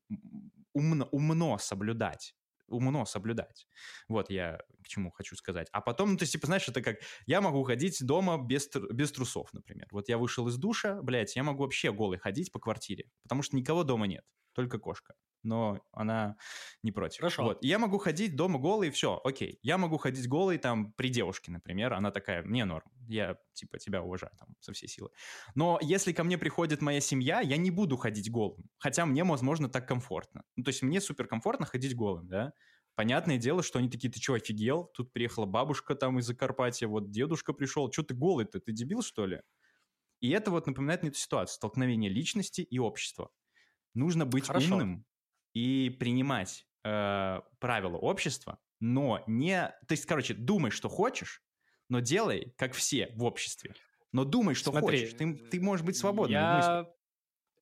[0.72, 2.34] умно, умно соблюдать.
[2.68, 3.66] Умно соблюдать.
[4.08, 5.68] Вот я к чему хочу сказать.
[5.72, 6.96] А потом, ну, то есть, типа, знаешь, это как...
[7.26, 9.88] Я могу ходить дома без, без трусов, например.
[9.90, 13.56] Вот я вышел из душа, блядь, я могу вообще голый ходить по квартире, потому что
[13.56, 15.14] никого дома нет, только кошка.
[15.42, 16.36] Но она
[16.82, 17.20] не против.
[17.20, 17.42] Хорошо.
[17.42, 17.64] Вот.
[17.64, 19.58] И я могу ходить дома голый, все, окей.
[19.62, 21.94] Я могу ходить голый там при девушке, например.
[21.94, 22.90] Она такая, мне норм.
[23.08, 25.10] Я, типа, тебя уважаю там со всей силы.
[25.54, 28.70] Но если ко мне приходит моя семья, я не буду ходить голым.
[28.78, 30.44] Хотя мне, возможно, так комфортно.
[30.56, 32.52] Ну, то есть мне супер комфортно ходить голым, да.
[32.94, 34.84] Понятное дело, что они такие, ты что, офигел?
[34.94, 37.90] Тут приехала бабушка там из Закарпатья, вот дедушка пришел.
[37.90, 38.60] Что ты голый-то?
[38.60, 39.40] Ты дебил, что ли?
[40.20, 41.54] И это вот напоминает мне эту ситуацию.
[41.56, 43.30] Столкновение личности и общества.
[43.94, 44.74] Нужно быть Хорошо.
[44.74, 45.04] умным
[45.54, 49.68] и принимать э, правила общества, но не...
[49.86, 51.42] То есть, короче, думай, что хочешь,
[51.88, 53.74] но делай, как все в обществе.
[54.12, 55.14] Но думай, что Смотри, хочешь.
[55.14, 56.86] Ты, ты можешь быть свободным я...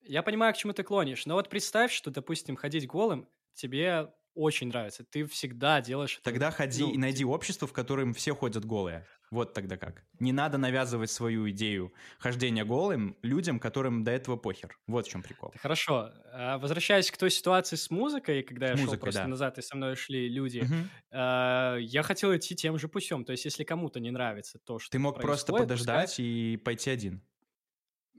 [0.02, 1.26] я понимаю, к чему ты клонишь.
[1.26, 5.04] Но вот представь, что, допустим, ходить голым тебе очень нравится.
[5.04, 6.24] Ты всегда делаешь это.
[6.24, 9.06] Тогда ходи ну, и найди общество, в котором все ходят голые.
[9.30, 10.04] Вот тогда как.
[10.18, 14.76] Не надо навязывать свою идею хождения голым людям, которым до этого похер.
[14.88, 15.52] Вот в чем прикол.
[15.56, 16.10] Хорошо.
[16.32, 19.28] А, Возвращаясь к той ситуации с музыкой, когда я С шел музыкой, просто да.
[19.28, 20.64] назад, и со мной шли люди,
[21.12, 23.24] а, я хотел идти тем же путем.
[23.24, 26.90] То есть, если кому-то не нравится то, что Ты мог просто подождать пускай- и пойти
[26.90, 27.22] один.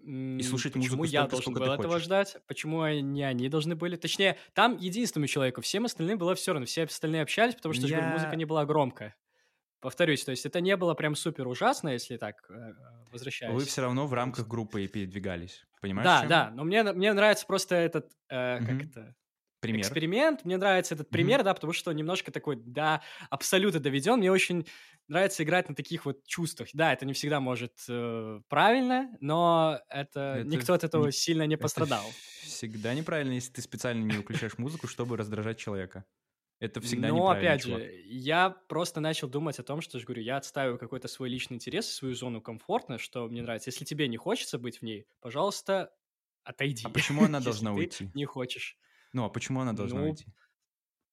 [0.03, 2.05] М, слушать Почему музыку я столько, должен был этого хочешь.
[2.05, 2.37] ждать?
[2.47, 3.97] Почему не они должны были?
[3.97, 6.65] Точнее, там единственному человеку, всем остальным было все равно.
[6.65, 7.97] Все остальные общались, потому что, я...
[7.97, 9.15] говорю, музыка не была громкая.
[9.81, 12.73] Повторюсь, то есть это не было прям супер ужасно, если так э, э,
[13.11, 13.51] возвращаясь.
[13.53, 15.65] Вы все равно в рамках группы и передвигались.
[15.81, 16.07] Понимаешь?
[16.07, 16.29] Да, чем?
[16.29, 18.89] да, но мне, мне нравится просто этот, э, как Мгм.
[18.91, 19.15] это,
[19.59, 19.81] Пример.
[19.81, 20.45] эксперимент.
[20.45, 24.19] Мне нравится этот пример, да, потому что немножко такой до абсолюта доведен.
[24.19, 24.67] Мне очень
[25.07, 26.69] нравится играть на таких вот чувствах.
[26.73, 31.47] Да, это не всегда может э, правильно, но это, Это никто от этого не- сильно
[31.47, 32.19] не Это пострадал.
[32.41, 36.05] Всегда неправильно, если ты специально не выключаешь музыку, чтобы раздражать человека.
[36.61, 37.83] Это всегда Но опять чувак.
[37.83, 41.55] же, я просто начал думать о том, что, же говорю, я отстаиваю какой-то свой личный
[41.55, 43.69] интерес, свою зону комфорта, что мне нравится.
[43.69, 45.93] Если тебе не хочется быть в ней, пожалуйста,
[46.43, 46.83] отойди.
[46.83, 48.13] А почему она должна уйти?
[48.13, 48.77] Не хочешь.
[49.13, 50.33] Ну, а почему она должна Ну, уйти?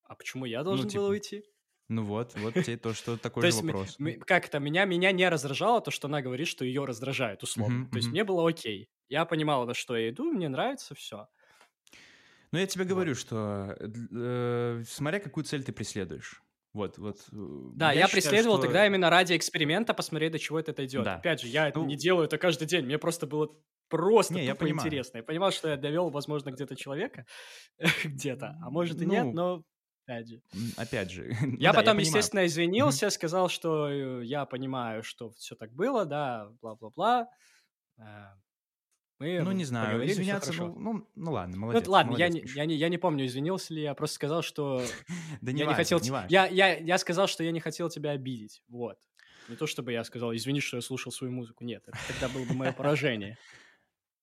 [0.04, 1.44] А почему я должен типа, был уйти?
[1.88, 3.98] Ну вот, вот тебе то, что такой То же вопрос.
[3.98, 7.84] ми- как это, меня, меня не раздражало то, что она говорит, что ее раздражает, условно.
[7.90, 8.12] То есть мгм.
[8.12, 8.90] мне было окей.
[9.08, 11.28] Я понимал, на что я иду, мне нравится, все.
[12.52, 16.42] Ну, я тебе говорю, что э, э, смотря какую цель ты преследуешь.
[16.72, 17.18] Вот, вот.
[17.32, 21.04] э, Да, я, считаю, преследовал что- тогда именно ради эксперимента посмотреть, до чего это дойдет.
[21.04, 21.16] Да.
[21.16, 22.84] Опять же, я это Ну- не делаю это каждый день.
[22.84, 23.48] Мне просто было
[23.88, 24.86] просто Не, я понимаю.
[24.86, 25.18] интересно.
[25.18, 27.24] Я понимал, что я довел, возможно, где-то человека,
[28.04, 29.62] где-то, а может и нет, Ну, но
[30.06, 30.42] опять же.
[30.76, 31.30] Опять же.
[31.42, 36.04] ну Я да, потом, естественно, извинился, сказал, что э, я понимаю, что все так было,
[36.04, 37.28] да, бла-бла-бла.
[39.18, 41.88] Мы Ну, не знаю, извиняться, ну, ну, ну ладно, Ну, молодец.
[41.88, 42.56] ладно, я молодец, не, Миша.
[42.56, 44.80] я, не, я не помню, извинился ли я, просто сказал, что
[45.40, 45.98] Да я не хотел...
[46.00, 46.08] не.
[46.28, 48.98] Я, я, я сказал, что я не хотел тебя обидеть, вот.
[49.48, 51.64] Не то, чтобы я сказал, извини, что я слушал свою музыку.
[51.64, 53.38] Нет, это тогда было бы мое поражение.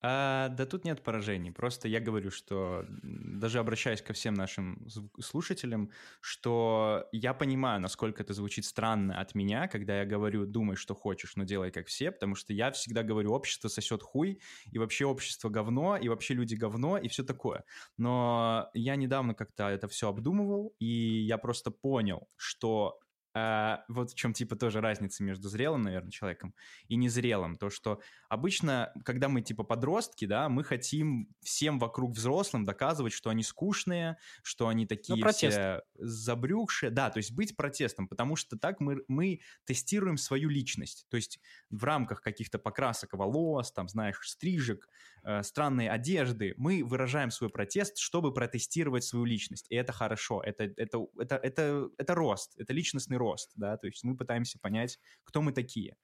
[0.08, 1.52] А, да тут нет поражений.
[1.52, 4.88] Просто я говорю, что даже обращаясь ко всем нашим
[5.20, 5.89] слушателям,
[6.22, 11.36] что я понимаю, насколько это звучит странно от меня, когда я говорю, думай, что хочешь,
[11.36, 14.39] но делай как все, потому что я всегда говорю, общество сосет хуй,
[14.72, 17.63] и вообще общество говно, и вообще люди говно, и все такое.
[17.98, 23.00] Но я недавно как-то это все обдумывал, и я просто понял, что
[23.38, 26.56] а, вот в чем типа тоже разница между зрелым, наверное, человеком
[26.88, 27.58] и незрелым.
[27.58, 33.30] То, что обычно, когда мы типа подростки, да, мы хотим всем вокруг взрослым доказывать, что
[33.30, 35.58] они скучные, что они такие протест.
[35.58, 36.91] все забрюкшие.
[36.91, 41.06] Да, то есть быть протестом, потому что так мы, мы тестируем свою личность.
[41.10, 44.88] То есть в рамках каких-то покрасок волос, там, знаешь, стрижек,
[45.24, 49.65] э, странной одежды, мы выражаем свой протест, чтобы протестировать свою личность.
[49.69, 53.24] И это хорошо, это, это, это, это, это рост, это личностный рост,
[53.55, 55.97] да, то есть мы пытаемся понять, кто мы такие.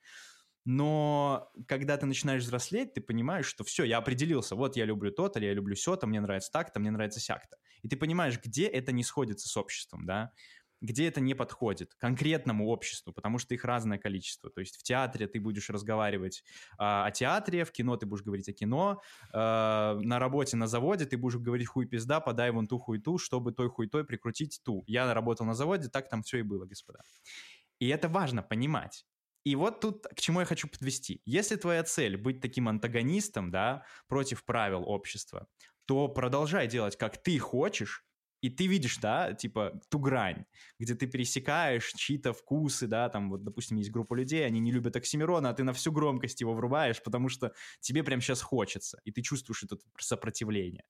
[0.64, 5.40] Но когда ты начинаешь взрослеть, ты понимаешь, что все, я определился, вот я люблю то-то,
[5.40, 7.58] или я люблю все-то, мне нравится так-то, мне нравится сяк-то.
[7.82, 10.34] И ты понимаешь, где это не сходится с обществом, да.
[10.82, 14.50] Где это не подходит конкретному обществу, потому что их разное количество.
[14.50, 16.44] То есть в театре ты будешь разговаривать
[16.78, 21.06] а, о театре, в кино ты будешь говорить о кино, а, на работе, на заводе
[21.06, 24.84] ты будешь говорить хуй пизда, подай вон ту хуйту, чтобы той хуйтой прикрутить ту.
[24.88, 27.00] Я работал на заводе, так там все и было, господа.
[27.80, 29.06] И это важно понимать.
[29.44, 31.22] И вот тут к чему я хочу подвести.
[31.26, 35.48] Если твоя цель быть таким антагонистом, да, против правил общества,
[35.86, 38.06] то продолжай делать, как ты хочешь,
[38.42, 40.46] и ты видишь, да, типа, ту грань,
[40.80, 44.96] где ты пересекаешь чьи-то вкусы, да, там, вот, допустим, есть группа людей, они не любят
[44.96, 49.12] Оксимирона, а ты на всю громкость его врубаешь, потому что тебе прямо сейчас хочется, и
[49.12, 50.84] ты чувствуешь это сопротивление.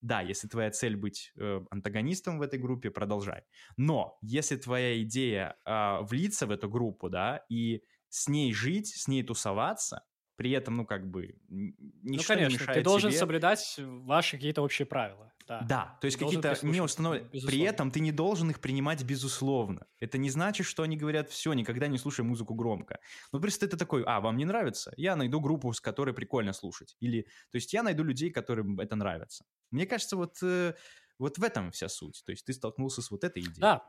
[0.00, 3.44] Да, если твоя цель быть э, антагонистом в этой группе, продолжай.
[3.76, 9.08] Но если твоя идея э, влиться в эту группу, да, и с ней жить, с
[9.08, 10.04] ней тусоваться,
[10.36, 11.72] при этом, ну, как бы, Ну,
[12.02, 15.32] ничто не конечно, мешает ты должен тебе- соблюдать ваши какие-то общие правила.
[15.48, 15.60] Да.
[15.68, 17.28] Да, то есть какие-то не установлены.
[17.30, 19.86] При этом ты не должен их принимать безусловно.
[20.00, 22.98] Это не значит, что они говорят, все, никогда не слушай музыку громко.
[23.32, 24.92] Ну, просто ты такой, а, вам не нравится?
[24.96, 26.96] Я найду группу, с которой прикольно слушать.
[27.00, 29.44] Или, то есть я найду людей, которым это нравится.
[29.70, 30.74] Мне кажется, вот, э,
[31.18, 32.22] вот в этом вся суть.
[32.26, 33.60] То есть ты столкнулся с вот этой идеей.
[33.60, 33.82] Да.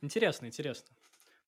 [0.00, 0.96] Интересно, интересно.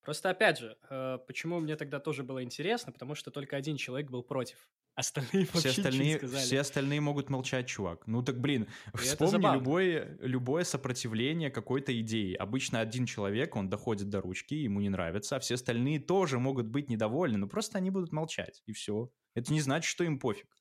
[0.04, 4.10] Просто опять же, э, почему мне тогда тоже было интересно, потому что только один человек
[4.10, 4.58] был против.
[4.96, 6.42] Остальные Все остальные, сказали.
[6.42, 8.06] все остальные могут молчать, чувак.
[8.06, 12.34] Ну так, блин, это вспомни любое, любое сопротивление какой-то идеи.
[12.34, 16.66] Обычно один человек, он доходит до ручки, ему не нравится, а все остальные тоже могут
[16.66, 19.10] быть недовольны, но просто они будут молчать, и все.
[19.34, 20.54] Это не значит, что им пофиг.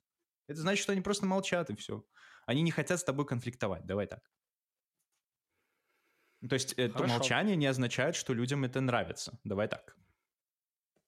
[0.47, 2.03] Это значит, что они просто молчат, и все.
[2.47, 4.31] Они не хотят с тобой конфликтовать, давай так.
[6.47, 7.13] То есть это Хорошо.
[7.13, 9.39] молчание не означает, что людям это нравится.
[9.43, 9.95] Давай так.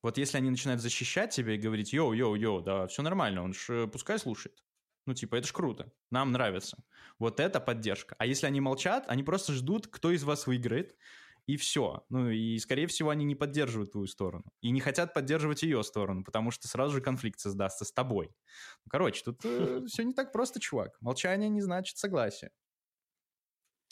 [0.01, 3.53] Вот если они начинают защищать тебя и говорить, yo, yo, yo, да, все нормально, он
[3.53, 4.63] ж э, пускай слушает.
[5.07, 6.77] Ну, типа, это ж круто, нам нравится.
[7.19, 8.15] Вот это поддержка.
[8.17, 10.95] А если они молчат, они просто ждут, кто из вас выиграет,
[11.47, 12.05] и все.
[12.09, 14.45] Ну, и, скорее всего, они не поддерживают твою сторону.
[14.61, 18.27] И не хотят поддерживать ее сторону, потому что сразу же конфликт создастся с тобой.
[18.85, 19.39] Ну, короче, тут
[19.87, 20.97] все не так просто, чувак.
[21.01, 22.51] Молчание не значит согласие.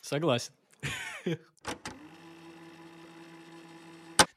[0.01, 0.53] Согласен.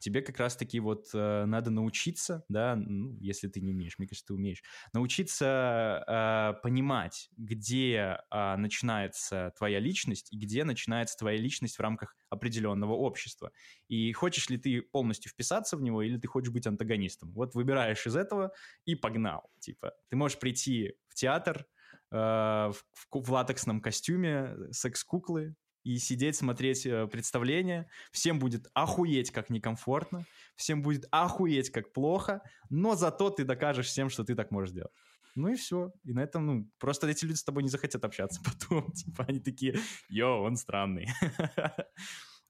[0.07, 4.29] тебе как раз-таки вот э, надо научиться, да, ну, если ты не умеешь, мне кажется,
[4.29, 11.77] ты умеешь, научиться э, понимать, где э, начинается твоя личность и где начинается твоя личность
[11.77, 13.51] в рамках определенного общества.
[13.89, 17.33] И хочешь ли ты полностью вписаться в него, или ты хочешь быть антагонистом.
[17.33, 18.53] Вот выбираешь из этого
[18.85, 19.51] и погнал.
[19.59, 21.67] Типа, ты можешь прийти в театр
[22.13, 27.89] э, в, в- латексном костюме, секс-куклы, и сидеть, смотреть э, представление.
[28.11, 30.25] Всем будет охуеть, как некомфортно.
[30.57, 32.43] Всем будет охуеть, как плохо.
[32.71, 34.91] Но зато ты докажешь всем, что ты так можешь делать.
[35.37, 35.93] Ну и все.
[36.03, 38.91] И на этом, ну, просто эти люди с тобой не захотят общаться потом.
[38.91, 41.09] Типа они такие, йо, он странный.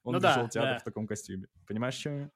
[0.03, 0.79] Он Ну да, пришел в театр да.
[0.79, 1.47] в таком костюме.
[1.67, 2.31] Понимаешь, что я?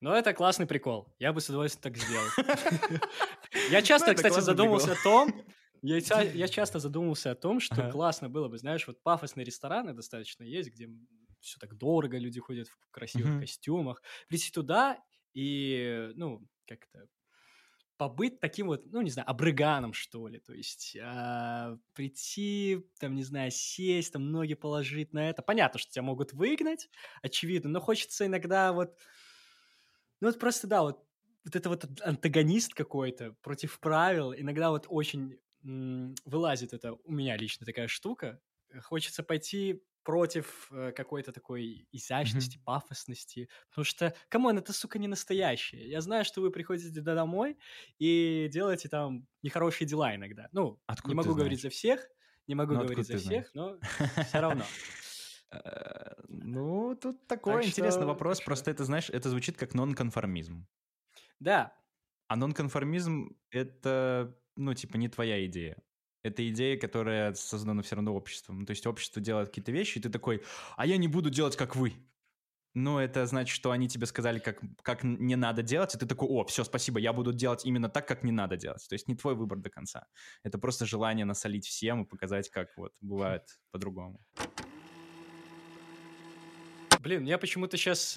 [0.00, 1.14] Но это классный прикол.
[1.20, 2.26] Я бы с удовольствием так сделал.
[3.70, 5.32] Я часто, Ну, кстати, задумывался о том,
[5.82, 5.98] я,
[6.32, 7.86] я часто задумывался о том, что Ага.
[7.86, 10.88] классно было бы, знаешь, вот пафосные рестораны достаточно есть, где
[11.40, 13.36] все так дорого, люди ходят в красивых Мгм.
[13.36, 14.02] костюмах.
[14.28, 14.98] Прийти туда
[15.32, 17.08] и, ну, как-то
[17.96, 20.40] побыть таким вот, ну, не знаю, абрыганом, что ли.
[20.40, 25.42] То есть а, прийти, там, не знаю, сесть, там, ноги положить на это.
[25.42, 26.88] Понятно, что тебя могут выгнать,
[27.22, 28.96] очевидно, но хочется иногда вот...
[30.20, 31.04] Ну, вот просто, да, вот,
[31.44, 34.32] вот это вот антагонист какой-то против правил.
[34.34, 38.40] Иногда вот очень вылазит это у меня лично такая штука.
[38.82, 43.48] Хочется пойти против э, какой-то такой изящности, пафосности.
[43.68, 45.88] Потому что, come on, это, сука, не настоящее.
[45.90, 47.58] Я знаю, что вы приходите домой
[47.98, 50.48] и делаете там нехорошие дела иногда.
[50.52, 51.60] Ну, Откуда не могу говорить знаешь?
[51.60, 52.08] за всех,
[52.46, 53.78] не могу Ну, говорить за всех, но
[54.24, 54.64] все равно.
[55.50, 58.40] Э, Ну, тут такой Так интересный вопрос.
[58.40, 60.66] Просто это, знаешь, это звучит как нонконформизм.
[61.40, 61.74] Да,
[62.28, 65.82] А нонконформизм— это, ну, типа, не твоя идея.
[66.22, 68.60] Это идея, которая создана все равно обществом.
[68.60, 70.42] Ну, То есть общество делает какие-то вещи, и ты такой,
[70.76, 71.94] а я не буду делать, как вы.
[72.74, 76.28] Ну, это значит, что они тебе сказали, как, как не надо делать, и ты такой,
[76.28, 78.86] о, все, спасибо, я буду делать именно так, как не надо делать.
[78.86, 80.06] То есть не твой выбор до конца.
[80.44, 83.42] Это просто желание насолить всем и показать, как вот бывает
[83.72, 84.20] по-другому.
[87.00, 88.10] Блин, мне почему-то сейчас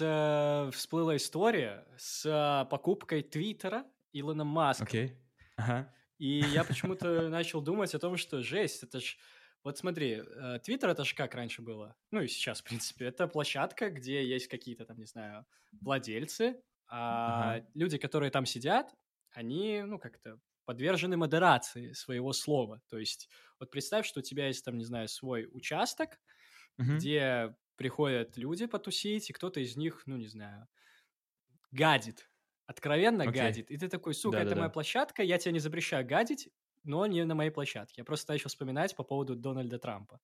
[0.76, 4.84] всплыла история с э, покупкой Твиттера Илона Маска.
[4.84, 5.16] Окей.
[5.56, 5.90] Ага.
[6.24, 9.18] И я почему-то начал думать о том, что жесть, это ж...
[9.62, 13.26] Вот смотри, э, Твиттер это же как раньше было, ну и сейчас, в принципе, это
[13.28, 15.46] площадка, где есть какие-то там, не знаю,
[15.84, 17.64] владельцы, а Ага.
[17.74, 18.94] люди, которые там сидят,
[19.30, 22.82] они, ну, как-то подвержены модерации своего слова.
[22.88, 26.20] То есть вот представь, что у тебя есть там, не знаю, свой участок,
[26.78, 27.08] Мгм.
[27.08, 30.68] где приходят люди потусить, и кто-то из них, ну, не знаю,
[31.72, 32.30] гадит.
[32.66, 33.28] Откровенно Окей.
[33.28, 33.70] гадит.
[33.70, 34.56] И ты такой, сука, это Да-да-да.
[34.56, 36.48] моя площадка, я тебе не запрещаю гадить,
[36.82, 37.96] но не на моей площадке.
[38.00, 40.20] Я просто начал вспоминать по поводу Дональда Трампа.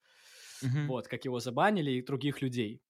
[0.63, 0.89] Мгм.
[0.89, 2.83] Вот, как его забанили и других людей.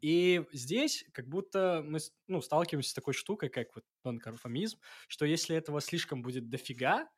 [0.00, 5.56] И здесь как будто мы ну, сталкиваемся с такой штукой, как вот нонконформизм, что если
[5.56, 7.08] этого слишком будет дофига,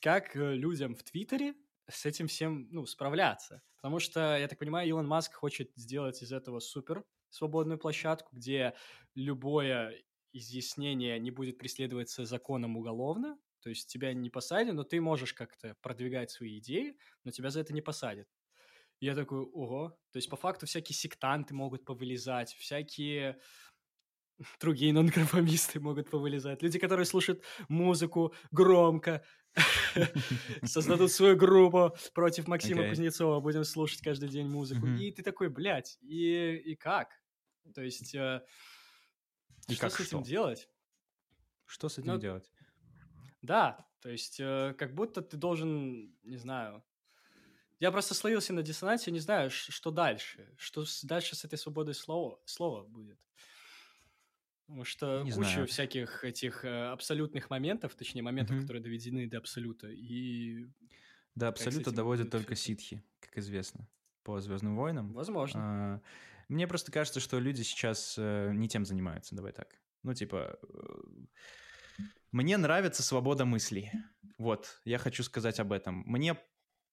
[0.00, 1.54] как э, людям в Твиттере
[1.90, 3.62] с этим всем ну, справляться?
[3.76, 8.74] Потому что, я так понимаю, Илон Маск хочет сделать из этого супер свободную площадку, где
[9.14, 15.34] любое изъяснение не будет преследоваться законом уголовно, то есть тебя не посадят, но ты можешь
[15.34, 18.28] как-то продвигать свои идеи, но тебя за это не посадят.
[19.00, 19.98] И Я такой, ого.
[20.12, 23.40] То есть, по факту, всякие сектанты могут повылезать, всякие
[24.60, 26.62] другие нонконформисты могут повылезать.
[26.62, 29.24] Люди, которые слушают музыку громко,
[30.64, 32.88] создадут свою группу против Максима.
[32.88, 34.86] Кузнецова, будем слушать каждый день музыку.
[34.86, 37.08] И ты такой, блядь, и, и как?
[37.74, 38.42] То есть, э,
[39.68, 40.28] И что как с этим что?
[40.28, 40.68] делать?
[41.66, 42.50] Что с этим Ну, делать?
[43.42, 46.82] Да, то есть э, как будто ты должен, не знаю...
[47.80, 50.54] Я просто словился на диссонансе, не знаю, что дальше.
[50.56, 53.18] Что дальше с этой свободой слова, слова будет.
[54.66, 55.66] Потому что Не куча знаю.
[55.66, 58.62] всяких этих э, абсолютных моментов, точнее, моментов, Мгм.
[58.62, 59.88] которые доведены до абсолюта.
[59.90, 60.66] И,
[61.34, 63.88] До абсолюта доводят только ситхи, как известно,
[64.22, 65.12] по Звездным войнам.
[65.12, 65.60] возможно.
[65.60, 66.00] А,
[66.52, 69.80] Мне просто кажется, что люди сейчас э, не тем занимаются, давай так.
[70.02, 73.90] Ну, типа, э, мне нравится свобода мыслей.
[74.36, 76.02] Вот, я хочу сказать об этом.
[76.06, 76.38] Мне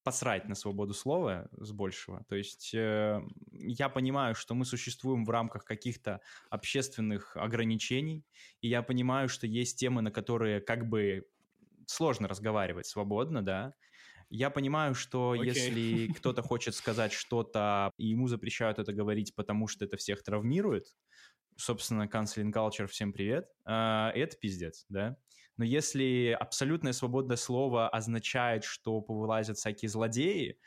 [0.03, 2.23] посрать на свободу слова с большего.
[2.29, 3.19] То есть э,
[3.51, 8.25] я понимаю, что мы существуем в рамках каких-то общественных ограничений,
[8.61, 11.27] и я понимаю, что есть темы, на которые как бы
[11.85, 13.73] сложно разговаривать свободно, да.
[14.29, 15.47] Я понимаю, что Окей.
[15.47, 20.95] если кто-то хочет сказать что-то, и ему запрещают это говорить, потому что это всех травмирует,
[21.55, 25.17] собственно, canceling culture, всем привет, а, это пиздец, да.
[25.57, 30.57] Но если абсолютная свобода слова означает, что повылазят всякие злодеи,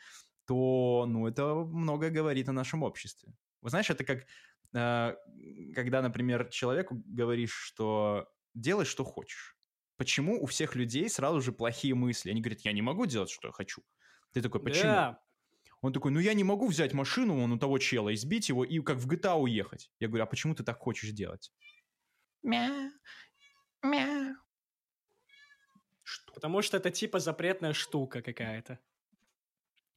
[0.45, 3.33] то, ну, это много говорит о нашем обществе.
[3.61, 4.27] Вы знаешь, это как,
[4.73, 5.15] э,
[5.73, 9.52] когда, например, человеку говоришь, что делай, что хочешь.
[9.97, 12.31] Почему у всех людей сразу же плохие мысли?
[12.31, 13.83] Они говорят, я не могу делать, что я хочу.
[14.31, 14.83] Ты такой, почему?
[14.83, 15.19] Да,
[15.81, 18.79] Он такой, ну я не могу взять машину вон у того чела, избить его и
[18.79, 19.91] как в GTA уехать.
[19.99, 21.51] Я говорю, а почему ты так хочешь делать?
[22.41, 22.91] Мяу,
[23.83, 24.35] мяу.
[26.03, 26.33] Что?
[26.33, 28.79] потому что это типа запретная штука какая-то.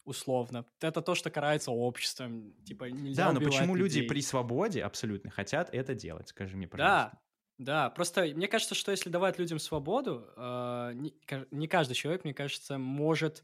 [0.04, 0.64] Условно.
[0.80, 2.54] Это то, что карается обществом.
[2.64, 4.08] Типа нельзя Да, но почему люди людей.
[4.08, 6.28] при свободе абсолютно хотят это делать?
[6.28, 7.10] Скажи мне, пожалуйста.
[7.12, 7.20] Да,
[7.58, 7.90] да.
[7.90, 12.34] Просто мне кажется, что если давать людям свободу, э, не, ка- не каждый человек, мне
[12.34, 13.42] кажется, может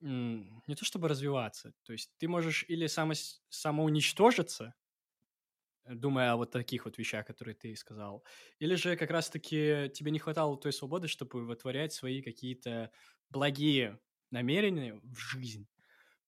[0.00, 1.74] не то чтобы развиваться.
[1.84, 3.12] То есть ты можешь или само,
[3.48, 4.74] самоуничтожиться,
[5.84, 8.24] думая о вот таких вот вещах, которые ты сказал,
[8.60, 12.92] или же как раз-таки тебе не хватало той свободы, чтобы вытворять свои какие-то
[13.30, 15.68] благие намерения в жизнь.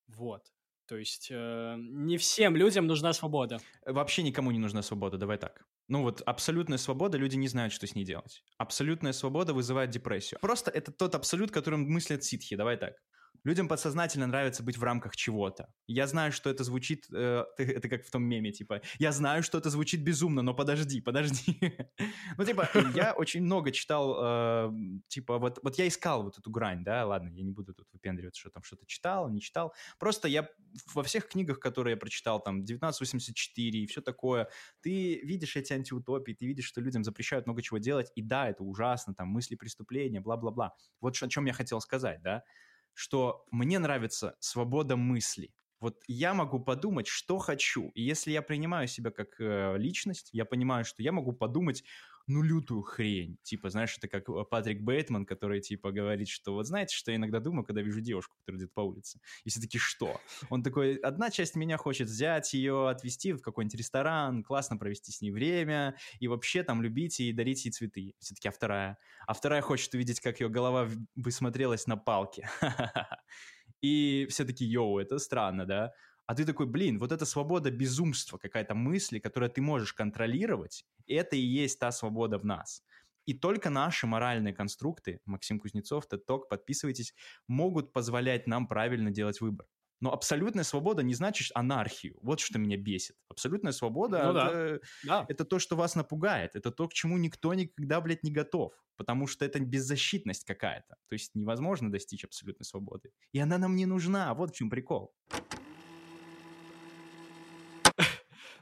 [0.09, 0.55] Вот.
[0.87, 3.61] То есть э, не всем людям нужна свобода.
[3.87, 5.67] Вообще никому не нужна свобода, давай так.
[5.89, 8.43] Ну вот абсолютная свобода, люди не знают, что с ней делать.
[8.59, 10.39] Абсолютная свобода вызывает депрессию.
[10.41, 13.04] Просто это тот абсолют, которым мыслят ситхи, давай так.
[13.45, 15.69] Людям подсознательно нравится быть в рамках чего-то.
[15.87, 19.59] Я знаю, что это звучит, э, это как в том меме, типа, я знаю, что
[19.59, 21.59] это звучит безумно, но подожди, подожди.
[22.37, 24.73] Ну, типа, я очень много читал, э,
[25.09, 28.41] типа, вот, вот я искал вот эту грань, да, ладно, я не буду тут выпендриваться,
[28.41, 29.75] что там что-то читал, не читал.
[29.99, 30.49] Просто я
[30.95, 34.49] во всех книгах, которые я прочитал, там, 1984 и все такое,
[34.81, 38.65] ты видишь эти антиутопии, ты видишь, что людям запрещают много чего делать, и да, это
[38.65, 40.75] ужасно, там, мысли преступления, бла-бла-бла.
[41.01, 42.43] Вот о чем я хотел сказать, да,
[42.95, 45.55] что мне нравится свобода мысли.
[45.81, 47.91] Вот я могу подумать, что хочу.
[47.95, 51.85] И если я принимаю себя как э, личность, я понимаю, что я могу подумать,
[52.27, 53.39] ну, лютую хрень.
[53.43, 57.17] Типа, знаешь, это как э, Патрик Бейтман, который, типа, говорит, что вот знаете, что я
[57.17, 59.21] иногда думаю, когда вижу девушку, которая идет по улице.
[59.45, 60.21] И все таки что?
[60.51, 65.21] Он такой, одна часть меня хочет взять ее, отвезти в какой-нибудь ресторан, классно провести с
[65.21, 68.15] ней время, и вообще там любить и дарить ей цветы.
[68.19, 68.99] Все-таки, а вторая?
[69.27, 72.49] А вторая хочет увидеть, как ее голова в- бы смотрелась на палке.
[73.81, 75.93] И все таки йоу, это странно, да?
[76.27, 81.37] А ты такой, блин, вот эта свобода безумства, какая-то мысли, которую ты можешь контролировать, это
[81.37, 82.83] и есть та свобода в нас.
[83.27, 87.15] И только наши моральные конструкты, Максим Кузнецов, Talk, подписывайтесь,
[87.49, 89.67] могут позволять нам правильно делать выбор.
[90.01, 92.19] Но абсолютная свобода не значит анархию.
[92.21, 93.17] Вот что меня бесит.
[93.29, 95.25] Абсолютная свобода Ну это, Да.
[95.29, 96.57] это то, что вас напугает.
[96.57, 98.73] Это то, к чему никто никогда, блядь, не готов.
[98.97, 100.97] Потому что это беззащитность какая-то.
[101.09, 103.13] То есть невозможно достичь абсолютной свободы.
[103.33, 104.35] И она нам не нужна.
[104.35, 105.15] Вот в чем прикол.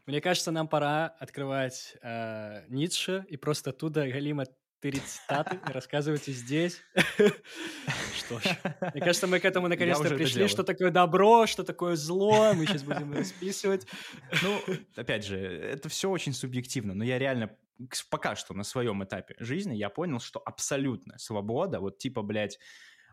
[0.07, 4.47] Мне кажется, нам пора открывать э, Ницше и просто оттуда галимо
[4.81, 6.83] тырить цитаты и рассказывать и здесь.
[8.17, 8.45] Что ж,
[8.95, 12.83] мне кажется, мы к этому наконец-то пришли, что такое добро, что такое зло, мы сейчас
[12.83, 13.87] будем расписывать.
[14.43, 14.61] Ну,
[14.97, 17.57] опять же, это все очень субъективно, но я реально
[18.11, 22.59] пока что на своем этапе жизни я понял, что абсолютная свобода, вот типа, блядь,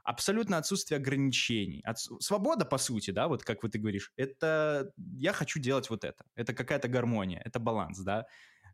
[0.04, 1.84] абсолютно отсутствие ограничений.
[1.86, 6.04] Отс- Свобода, по сути, да, вот как вот ты говоришь, это я хочу делать вот
[6.04, 6.26] это.
[6.36, 8.26] Это какая-то гармония, это баланс, да.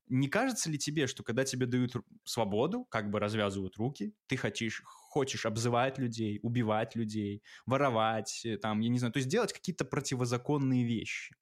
[0.07, 1.93] Не кажется ли тебе, что когда тебе дают
[2.25, 8.81] свободу, как бы развязывают руки, ты хочешь, хочешь обзывать людей, убивать людей, воровать, э, там,
[8.81, 11.35] я не знаю, то есть делать какие-то противозаконные вещи?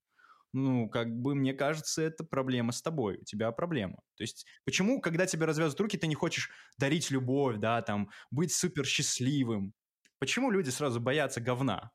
[0.53, 3.97] Ну, как бы, мне кажется, это проблема с тобой, у тебя проблема.
[4.15, 8.53] То есть, почему, когда тебе развязывают руки, ты не хочешь дарить любовь, да, там, быть
[8.53, 9.73] супер счастливым?
[10.19, 11.91] Почему люди сразу боятся говна?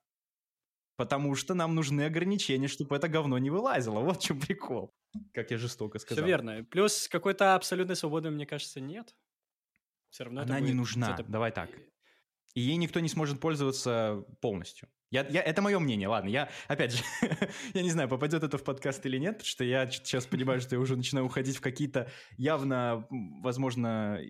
[0.96, 4.00] Потому что нам нужны ограничения, чтобы это говно не вылазило.
[4.00, 4.92] Вот в чем прикол.
[5.32, 6.24] Как я жестоко сказал.
[6.24, 6.64] Все верно.
[6.64, 9.14] Плюс какой-то абсолютной свободы, мне кажется, нет.
[10.10, 11.16] Все равно это Она не нужна.
[11.28, 11.70] Давай так.
[12.54, 14.88] И ей никто не сможет пользоваться полностью.
[15.10, 16.28] Я, я, это мое мнение, ладно.
[16.28, 17.02] Я, опять же,
[17.74, 20.74] я не знаю, попадет это в подкаст или нет, потому что я сейчас понимаю, что
[20.74, 24.20] я уже начинаю уходить в какие-то явно, возможно,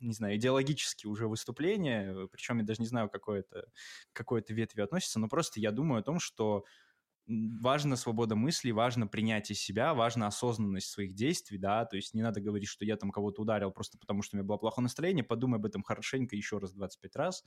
[0.00, 3.66] не знаю, идеологические уже выступления, причем я даже не знаю, к какой это,
[4.12, 6.64] к какой это ветви относится, но просто я думаю о том, что
[7.26, 12.40] важна свобода мысли, важно принятие себя, важна осознанность своих действий, да, то есть не надо
[12.40, 15.58] говорить, что я там кого-то ударил просто потому, что у меня было плохое настроение, подумай
[15.58, 17.44] об этом хорошенько еще раз 25 раз,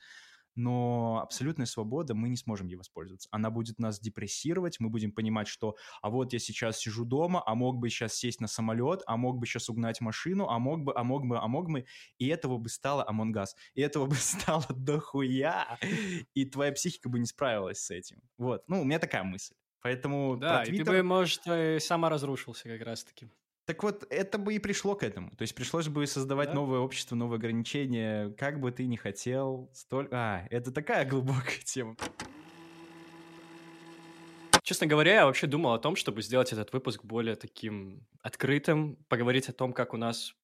[0.54, 3.28] но абсолютная свобода, мы не сможем ей воспользоваться.
[3.30, 7.54] Она будет нас депрессировать, мы будем понимать, что а вот я сейчас сижу дома, а
[7.54, 10.92] мог бы сейчас сесть на самолет, а мог бы сейчас угнать машину, а мог бы,
[10.94, 11.86] а мог бы, а мог бы,
[12.18, 15.78] и этого бы стало Among Us, и этого бы стало дохуя,
[16.34, 18.20] и твоя психика бы не справилась с этим.
[18.36, 19.54] Вот, ну, у меня такая мысль.
[19.82, 23.28] Поэтому Да, про и ты Twitter- бы, может, э, сама разрушился как раз-таки.
[23.64, 25.30] так вот, это бы и пришло к этому.
[25.36, 26.54] То есть пришлось бы создавать Да?
[26.54, 29.70] новое общество, новые ограничения, как бы ты ни хотел.
[29.72, 30.08] Столь...
[30.10, 31.96] А, это такая глубокая тема.
[34.62, 39.48] Честно говоря, я вообще думал о том, чтобы сделать этот выпуск более таким открытым, поговорить
[39.48, 40.34] о том, как у нас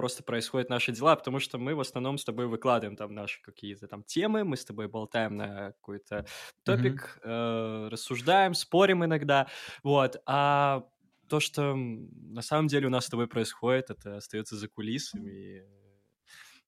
[0.00, 3.86] просто происходят наши дела, потому что мы в основном с тобой выкладываем там наши какие-то
[3.86, 6.24] там темы, мы с тобой болтаем на какой-то
[6.64, 9.46] топик, э, рассуждаем, спорим иногда,
[9.82, 10.84] вот, а
[11.28, 15.62] то, что на самом деле у нас с тобой происходит, это остается за кулисами, и,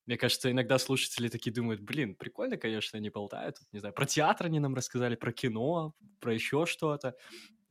[0.05, 4.45] мне кажется, иногда слушатели такие думают, блин, прикольно, конечно, они болтают, не знаю, про театр
[4.47, 7.15] они нам рассказали, про кино, про еще что-то.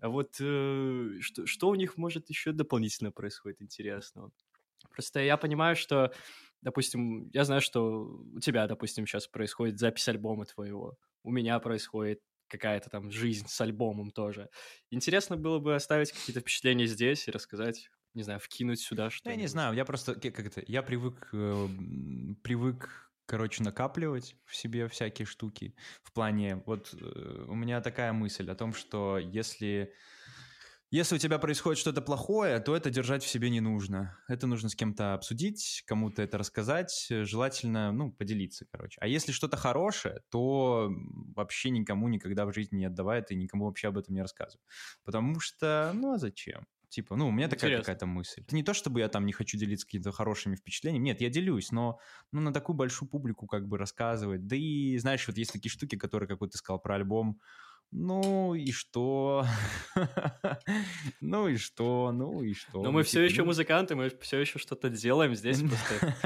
[0.01, 4.33] А вот э, что, что у них может еще дополнительно происходит интересного?
[4.91, 6.13] Просто я понимаю, что,
[6.63, 8.03] допустим, я знаю, что
[8.35, 13.61] у тебя, допустим, сейчас происходит запись альбома твоего, у меня происходит какая-то там жизнь с
[13.61, 14.49] альбомом тоже.
[14.91, 19.31] Интересно было бы оставить какие-то впечатления здесь и рассказать, не знаю, вкинуть сюда Ну, что
[19.31, 21.69] я не знаю, я просто, как это, я привык, э,
[22.43, 25.75] привык, короче, накапливать в себе всякие штуки.
[26.03, 29.95] В плане, вот э, у меня такая мысль о том, что если...
[30.93, 34.19] Если у тебя происходит что-то плохое, то это держать в себе не нужно.
[34.29, 38.99] Это нужно с кем-то обсудить, кому-то это рассказать, э, желательно, ну, поделиться, короче.
[39.01, 40.91] А если что-то хорошее, то
[41.35, 44.63] вообще никому никогда в жизни не отдавай и никому вообще об этом не рассказывай.
[45.03, 46.67] Потому что, ну, а зачем?
[46.91, 48.43] Типа, ну, у меня такая какая-то мысль.
[48.43, 51.05] Это не то, чтобы я там не хочу делиться какими-то хорошими впечатлениями.
[51.05, 52.01] Нет, я делюсь, но
[52.33, 54.47] ну, на такую большую публику как бы рассказывать.
[54.47, 57.41] Да и, знаешь, вот есть такие штуки, которые, как вот ты сказал про альбом,
[57.93, 59.47] ну и что?
[61.21, 62.11] Ну и что?
[62.13, 62.83] Ну и что?
[62.83, 66.17] Но мы все еще ну, музыканты, мы все еще что-то делаем здесь просто.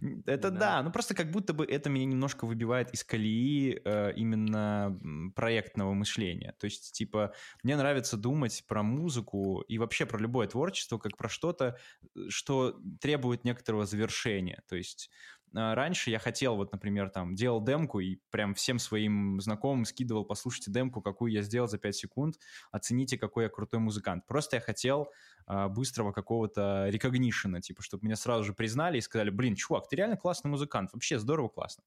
[0.26, 0.82] Это Да.
[0.82, 4.98] ну просто как будто бы это меня немножко выбивает из колеи э, именно
[5.34, 6.54] проектного мышления.
[6.58, 11.28] То есть, типа, мне нравится думать про музыку и вообще про любое творчество как про
[11.28, 11.78] что-то,
[12.16, 14.62] э, что требует некоторого завершения.
[14.68, 15.10] То есть
[15.52, 20.70] раньше я хотел, вот, например, там, делал демку и прям всем своим знакомым скидывал, послушайте
[20.70, 22.38] демку, какую я сделал за 5 секунд,
[22.70, 24.26] оцените, какой я крутой музыкант.
[24.26, 25.10] Просто я хотел
[25.46, 29.96] а, быстрого какого-то рекогнишена, типа, чтобы меня сразу же признали и сказали, блин, чувак, ты
[29.96, 31.84] реально классный музыкант, вообще здорово, классно.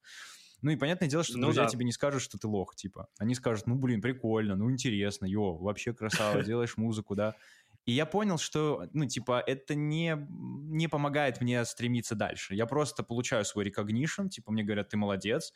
[0.62, 1.70] Ну и понятное дело, что Ну друзья да.
[1.70, 3.08] тебе не скажут, что ты лох, типа.
[3.20, 7.36] Они скажут, ну, блин, прикольно, ну, интересно, йо, вообще красава, делаешь музыку, да.
[7.86, 12.56] И я понял, что, ну, типа, это не, не помогает мне стремиться дальше.
[12.56, 15.54] Я просто получаю свой recognition, типа, мне говорят, ты молодец,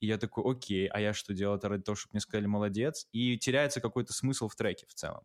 [0.00, 3.08] и я такой, окей, а я что делал это ради того, чтобы мне сказали молодец?
[3.12, 5.24] И теряется какой-то смысл в треке в целом.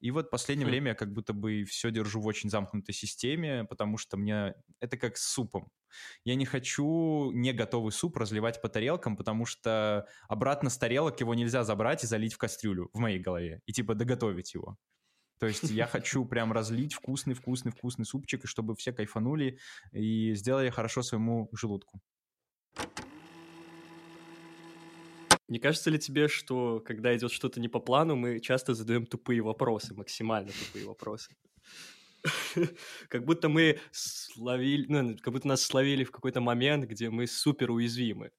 [0.00, 0.70] И вот в последнее Хм.
[0.70, 4.96] время я как будто бы все держу в очень замкнутой системе, потому что мне это
[4.96, 5.70] как с супом.
[6.24, 11.34] Я не хочу не готовый суп разливать по тарелкам, потому что обратно с тарелок его
[11.34, 14.78] нельзя забрать и залить в кастрюлю в моей голове и типа доготовить его.
[15.40, 19.58] То есть я хочу прям разлить вкусный-вкусный-вкусный супчик, и чтобы все кайфанули
[19.90, 22.00] и сделали хорошо своему желудку.
[25.48, 29.40] Не кажется ли тебе, что когда идет что-то не по плану, мы часто задаем тупые
[29.40, 31.34] вопросы, максимально тупые вопросы?
[33.08, 37.70] Как будто мы словили, ну, как будто нас словили в какой-то момент, где мы супер
[37.70, 38.30] уязвимы.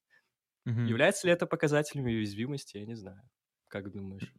[0.64, 3.20] Является ли это показателем уязвимости, я не знаю.
[3.66, 4.32] Как думаешь?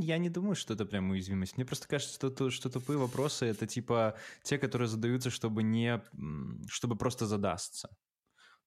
[0.00, 1.56] Я не думаю, что это прям уязвимость.
[1.56, 6.02] Мне просто кажется, что, ту- что тупые вопросы это типа те, которые задаются, чтобы не,
[6.68, 7.96] чтобы просто задастся.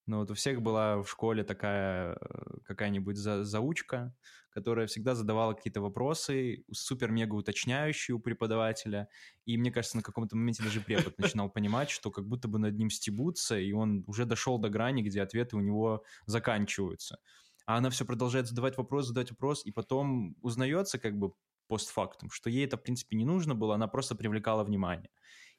[0.06, 4.14] Ну вот у всех была в школе такая э, какая-нибудь за- заучка,
[4.50, 9.08] которая всегда задавала какие-то вопросы, супер-мега уточняющие у преподавателя.
[9.46, 12.76] И мне кажется, на каком-то моменте даже препод начинал понимать, что как будто бы над
[12.76, 17.18] ним стебутся, и он уже дошел до грани, где ответы у него заканчиваются.
[17.66, 21.32] А она все продолжает задавать вопрос, задавать вопрос, и потом узнается как бы
[21.68, 25.10] постфактум, что ей это, в принципе, не нужно было, она просто привлекала внимание.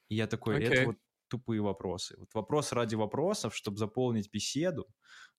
[0.09, 0.67] И я такой, Окей.
[0.67, 0.97] это вот
[1.29, 2.15] тупые вопросы.
[2.19, 4.87] Вот вопрос ради вопросов, чтобы заполнить беседу,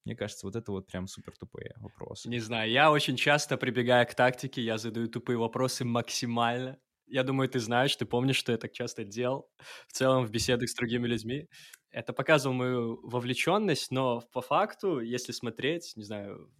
[0.04, 2.30] мне кажется, вот это вот прям супер тупые вопросы.
[2.30, 6.78] Не знаю, я очень часто прибегаю к тактике, я задаю тупые вопросы максимально.
[7.06, 9.50] Я думаю, ты знаешь, ты помнишь, что я так часто делал
[9.88, 11.48] в целом в беседах с другими людьми.
[11.90, 16.50] Это показывало мою вовлеченность, но по факту, если смотреть, не знаю,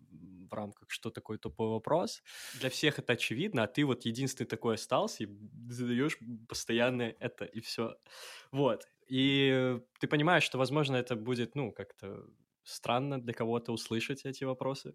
[0.51, 2.23] в рамках, что такое тупой вопрос,
[2.53, 5.29] для всех это очевидно, а ты вот единственный такой остался и
[5.69, 6.19] задаешь
[6.49, 7.97] постоянно это, и все.
[8.53, 8.85] Вот.
[9.09, 12.27] И ты понимаешь, что, возможно, это будет, ну, как-то
[12.63, 14.95] странно для кого-то услышать эти вопросы,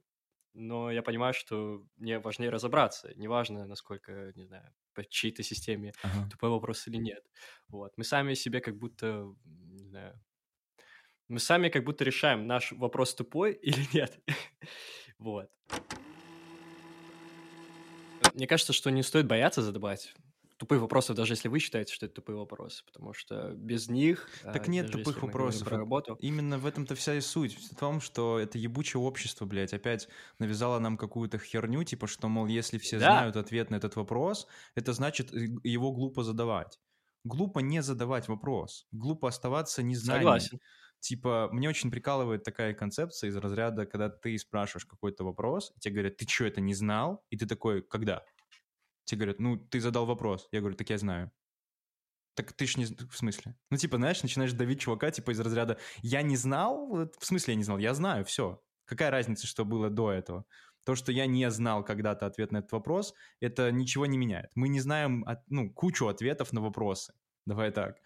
[0.53, 3.11] но я понимаю, что мне важнее разобраться.
[3.15, 6.29] Неважно, насколько, не знаю, по чьей-то системе Ага.
[6.29, 7.23] тупой вопрос или нет.
[7.67, 7.93] Вот.
[7.97, 10.19] Мы сами себе как будто, не знаю,
[11.27, 14.19] мы сами как будто решаем, наш вопрос тупой или нет.
[15.19, 15.49] Вот.
[18.33, 20.13] Мне кажется, что не стоит бояться задавать
[20.59, 24.29] тупые вопросы, даже если вы считаете, что это тупые вопросы, потому что без них...
[24.43, 25.67] Так а, нет тупых вопросов.
[25.69, 26.17] Про работу.
[26.19, 27.55] Именно в этом-то вся и суть.
[27.55, 32.45] В том, что это ебучее общество, блядь, опять навязало нам какую-то херню, типа, что, мол,
[32.45, 33.05] если все Да.
[33.05, 36.77] знают ответ на этот вопрос, это значит, э, его глупо задавать.
[37.23, 38.85] Глупо не задавать вопрос.
[38.91, 40.23] Глупо оставаться незнанием.
[40.23, 40.59] Согласен.
[40.99, 45.93] Типа, мне очень прикалывает такая концепция из разряда, когда ты спрашиваешь какой-то вопрос, и тебе
[45.93, 47.23] говорят, ты что, это не знал?
[47.29, 48.23] И ты такой, когда?
[49.09, 50.47] Тебе говорят, ну, ты задал вопрос.
[50.51, 51.31] Я говорю, так я знаю.
[52.35, 52.85] Так ты ж не...
[52.85, 53.55] В смысле?
[53.71, 57.09] Ну, типа, знаешь, начинаешь давить чувака, типа, из разряда, я не знал?
[57.17, 57.79] В смысле я не знал?
[57.79, 58.61] Я знаю, все.
[58.85, 60.45] Какая разница, что было до этого?
[60.85, 64.51] То, что я не знал когда-то ответ на этот вопрос, это ничего не меняет.
[64.53, 67.15] Мы не знаем, ну, кучу ответов на вопросы.
[67.47, 67.97] Давай так.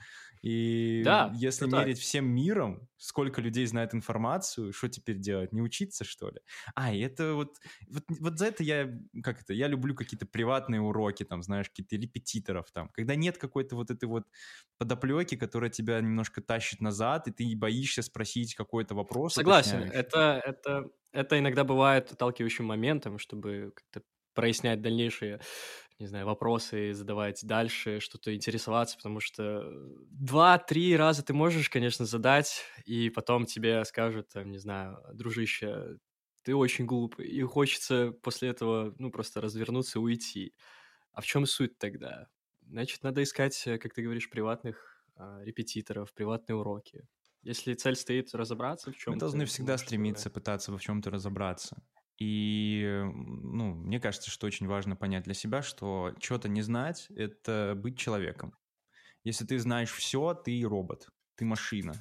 [0.44, 1.89] И Да, если всё так.
[1.89, 5.54] мерить всем миром, сколько людей знает информацию, что теперь делать?
[5.54, 6.41] Не учиться, что ли?
[6.76, 10.82] А, и это вот, вот, вот за это я, как это, я люблю какие-то приватные
[10.82, 14.26] уроки, там, знаешь, какие-то репетиторов там, когда нет какой-то вот этой вот
[14.78, 19.39] подоплеки, которая тебя немножко тащит назад, и ты боишься спросить какой-то вопрос.
[19.39, 19.84] Согласен.
[19.91, 25.39] Это, это, это иногда бывает отталкивающим моментом, чтобы как-то прояснять дальнейшие,
[26.04, 29.64] не знаю, вопросы задавать дальше, что-то интересоваться, потому что
[30.12, 35.97] два-три раза ты можешь, конечно, задать, и потом тебе скажут, там, не знаю, дружище,
[36.43, 40.54] ты очень глупый, и хочется после этого, ну, просто развернуться и уйти.
[41.14, 42.28] А в чем суть тогда?
[42.64, 47.08] Значит, надо искать, э, как ты говоришь, приватных а, репетиторов, приватные уроки.
[47.43, 51.82] Если цель стоит разобраться в чем Мы должны всегда стремиться пытаться во чем-то разобраться.
[52.20, 57.74] И, ну, мне кажется, что очень важно понять для себя, что что-то не знать— это
[57.76, 58.55] быть человеком.
[59.24, 61.93] Если ты знаешь все, ты робот, ты машина,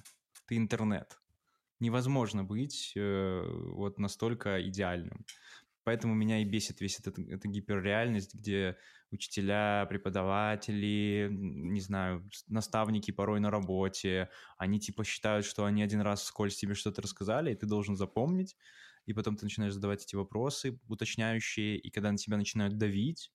[0.47, 1.19] ты интернет.
[1.81, 3.43] Невозможно быть э,
[3.73, 5.25] вот настолько идеальным.
[5.85, 8.77] Поэтому меня и бесит весь этот, эта гиперреальность, где
[9.11, 16.23] учителя, преподаватели, не знаю, наставники порой на работе, они типа считают, что они один раз
[16.23, 18.57] вскользь тебе что-то рассказали, и ты должен запомнить,
[19.07, 23.33] и потом ты начинаешь задавать эти вопросы уточняющие, и когда на тебя начинают давить,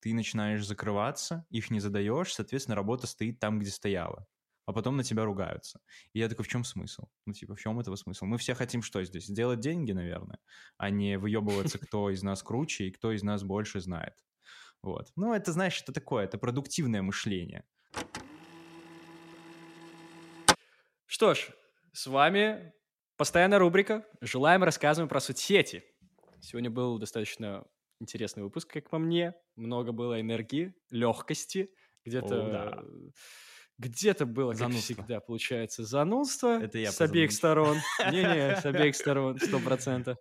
[0.00, 4.26] ты начинаешь закрываться, их не задаешь, соответственно, работа стоит там, где стояла.
[4.66, 5.80] А потом на тебя ругаются.
[6.12, 7.08] И я такой, в чем смысл?
[7.24, 8.26] Ну, типа, в чем этого смысл?
[8.26, 9.24] Мы все хотим что здесь?
[9.24, 10.38] Сделать деньги, наверное,
[10.76, 14.14] а не выебываться, кто из нас круче и кто из нас больше знает.
[14.82, 15.10] Вот.
[15.16, 17.64] Ну, это, знаешь, это такое, это продуктивное мышление.
[21.06, 21.50] Что ж,
[21.92, 22.74] с вами
[23.18, 25.84] постоянная рубрика «Желаем, рассказываем про соцсети».
[26.40, 27.66] Сегодня был достаточно
[28.00, 29.34] интересный выпуск, как по мне.
[29.56, 31.70] Много было энергии, легкости,
[32.04, 32.82] где-то да.
[33.76, 34.82] Где-то было, как Занудство.
[34.82, 37.76] всегда, получается, занудство Это я с обеих сторон.
[38.10, 40.18] Не-не, с обеих сторон, сто процентов.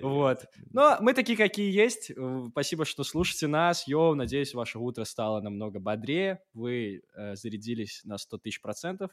[0.00, 0.46] Вот.
[0.70, 2.12] Но мы такие, какие есть.
[2.12, 3.88] Э, Спасибо, что слушаете нас.
[3.88, 6.44] Йоу, надеюсь, ваше утро стало намного бодрее.
[6.54, 9.10] Вы э, зарядились на 100 тысяч процентов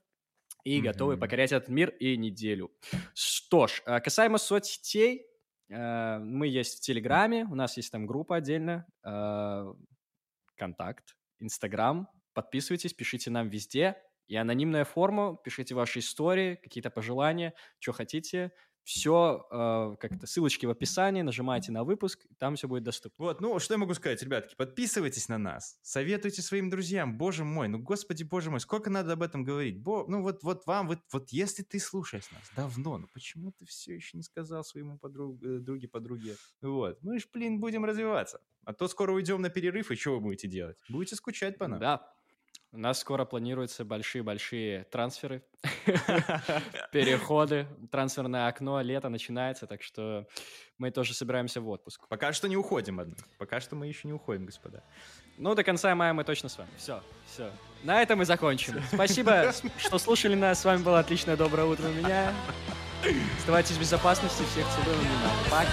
[0.64, 1.22] и готовы Мгм.
[1.22, 2.72] покорять этот мир и неделю.
[3.14, 5.26] Что ж, э, касаемо соцсетей,
[5.70, 9.74] э, мы есть в Телеграме, у нас есть там группа отдельно, э,
[10.55, 12.10] Контакт, Инстаграм.
[12.34, 13.97] Подписывайтесь, пишите нам везде.
[14.28, 18.51] И анонимная форма, пишите ваши истории, какие-то пожелания, что хотите.
[18.84, 19.46] Все,
[20.00, 23.26] как-то ссылочки в описании, нажимайте на выпуск, там все будет доступно.
[23.26, 27.68] Вот, ну, что я могу сказать, ребятки, подписывайтесь на нас, советуйте своим друзьям, боже мой,
[27.68, 31.00] ну, господи, боже мой, сколько надо об этом говорить, Бо- ну, вот, вот вам, вот,
[31.12, 35.42] вот если ты слушаешь нас давно, ну, почему ты все еще не сказал своему подруг,
[35.44, 39.92] э, друге, подруге, вот, мы ж, блин, будем развиваться, а то скоро уйдем на перерыв,
[39.92, 40.78] и что вы будете делать?
[40.90, 41.80] Будете скучать по нам.
[41.80, 42.12] Да,
[42.72, 45.42] у нас скоро планируются большие-большие трансферы,
[46.92, 50.28] переходы, трансферное окно, лето начинается, так что
[50.78, 52.08] мы тоже собираемся в отпуск.
[52.08, 54.84] Пока что не уходим, однако, пока что мы еще не уходим, господа.
[55.38, 56.70] Ну, до конца мая мы точно с вами.
[56.78, 57.52] Все, все.
[57.84, 58.82] На этом мы закончим.
[58.94, 60.62] Спасибо, что слушали нас.
[60.62, 62.34] С вами было отличное доброе утро у меня.
[63.38, 64.44] Оставайтесь в безопасности.
[64.44, 65.00] Всех целую.
[65.50, 65.70] Пока.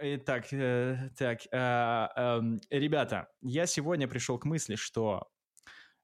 [0.00, 5.28] Итак, э, так, а, эм, ребята, я сегодня пришел к мысли, что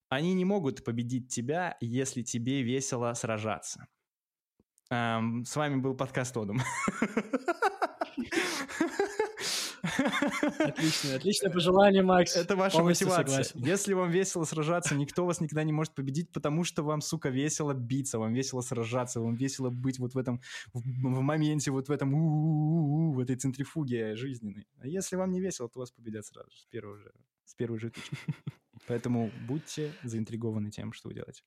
[0.09, 3.87] они не могут победить тебя, если тебе весело сражаться.
[4.91, 6.59] Ам, С вами был подкаст Одум.
[10.59, 12.37] Отлично, отличное пожелание, Макс.
[12.37, 13.45] Это ваша Полностью мотивация.
[13.45, 13.69] согласен.
[13.71, 17.73] Если вам весело сражаться, никто вас никогда не может победить, потому что вам, сука, весело
[17.73, 20.41] биться, вам весело сражаться, вам весело быть вот в этом,
[20.73, 24.67] в, в моменте, вот в этом, у-у-у-у, в этой центрифуге жизненной.
[24.79, 27.13] А если вам не весело, то вас победят сразу же, с первого же,
[27.45, 28.17] с первой же тычки.
[28.87, 31.43] Поэтому будьте заинтригованы тем, что вы делаете.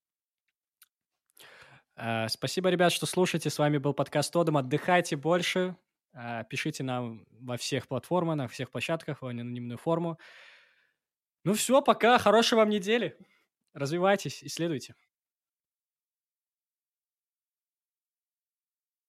[1.96, 3.50] А, Спасибо, ребят, что слушаете.
[3.50, 4.58] С вами был подкаст Тодом.
[4.58, 5.76] Отдыхайте больше.
[6.20, 10.18] А, Пишите нам во всех платформах, на всех площадках, в анонимную форму.
[11.44, 12.18] Ну все, пока.
[12.18, 13.18] Хорошей вам недели.
[13.74, 14.96] Развивайтесь, исследуйте.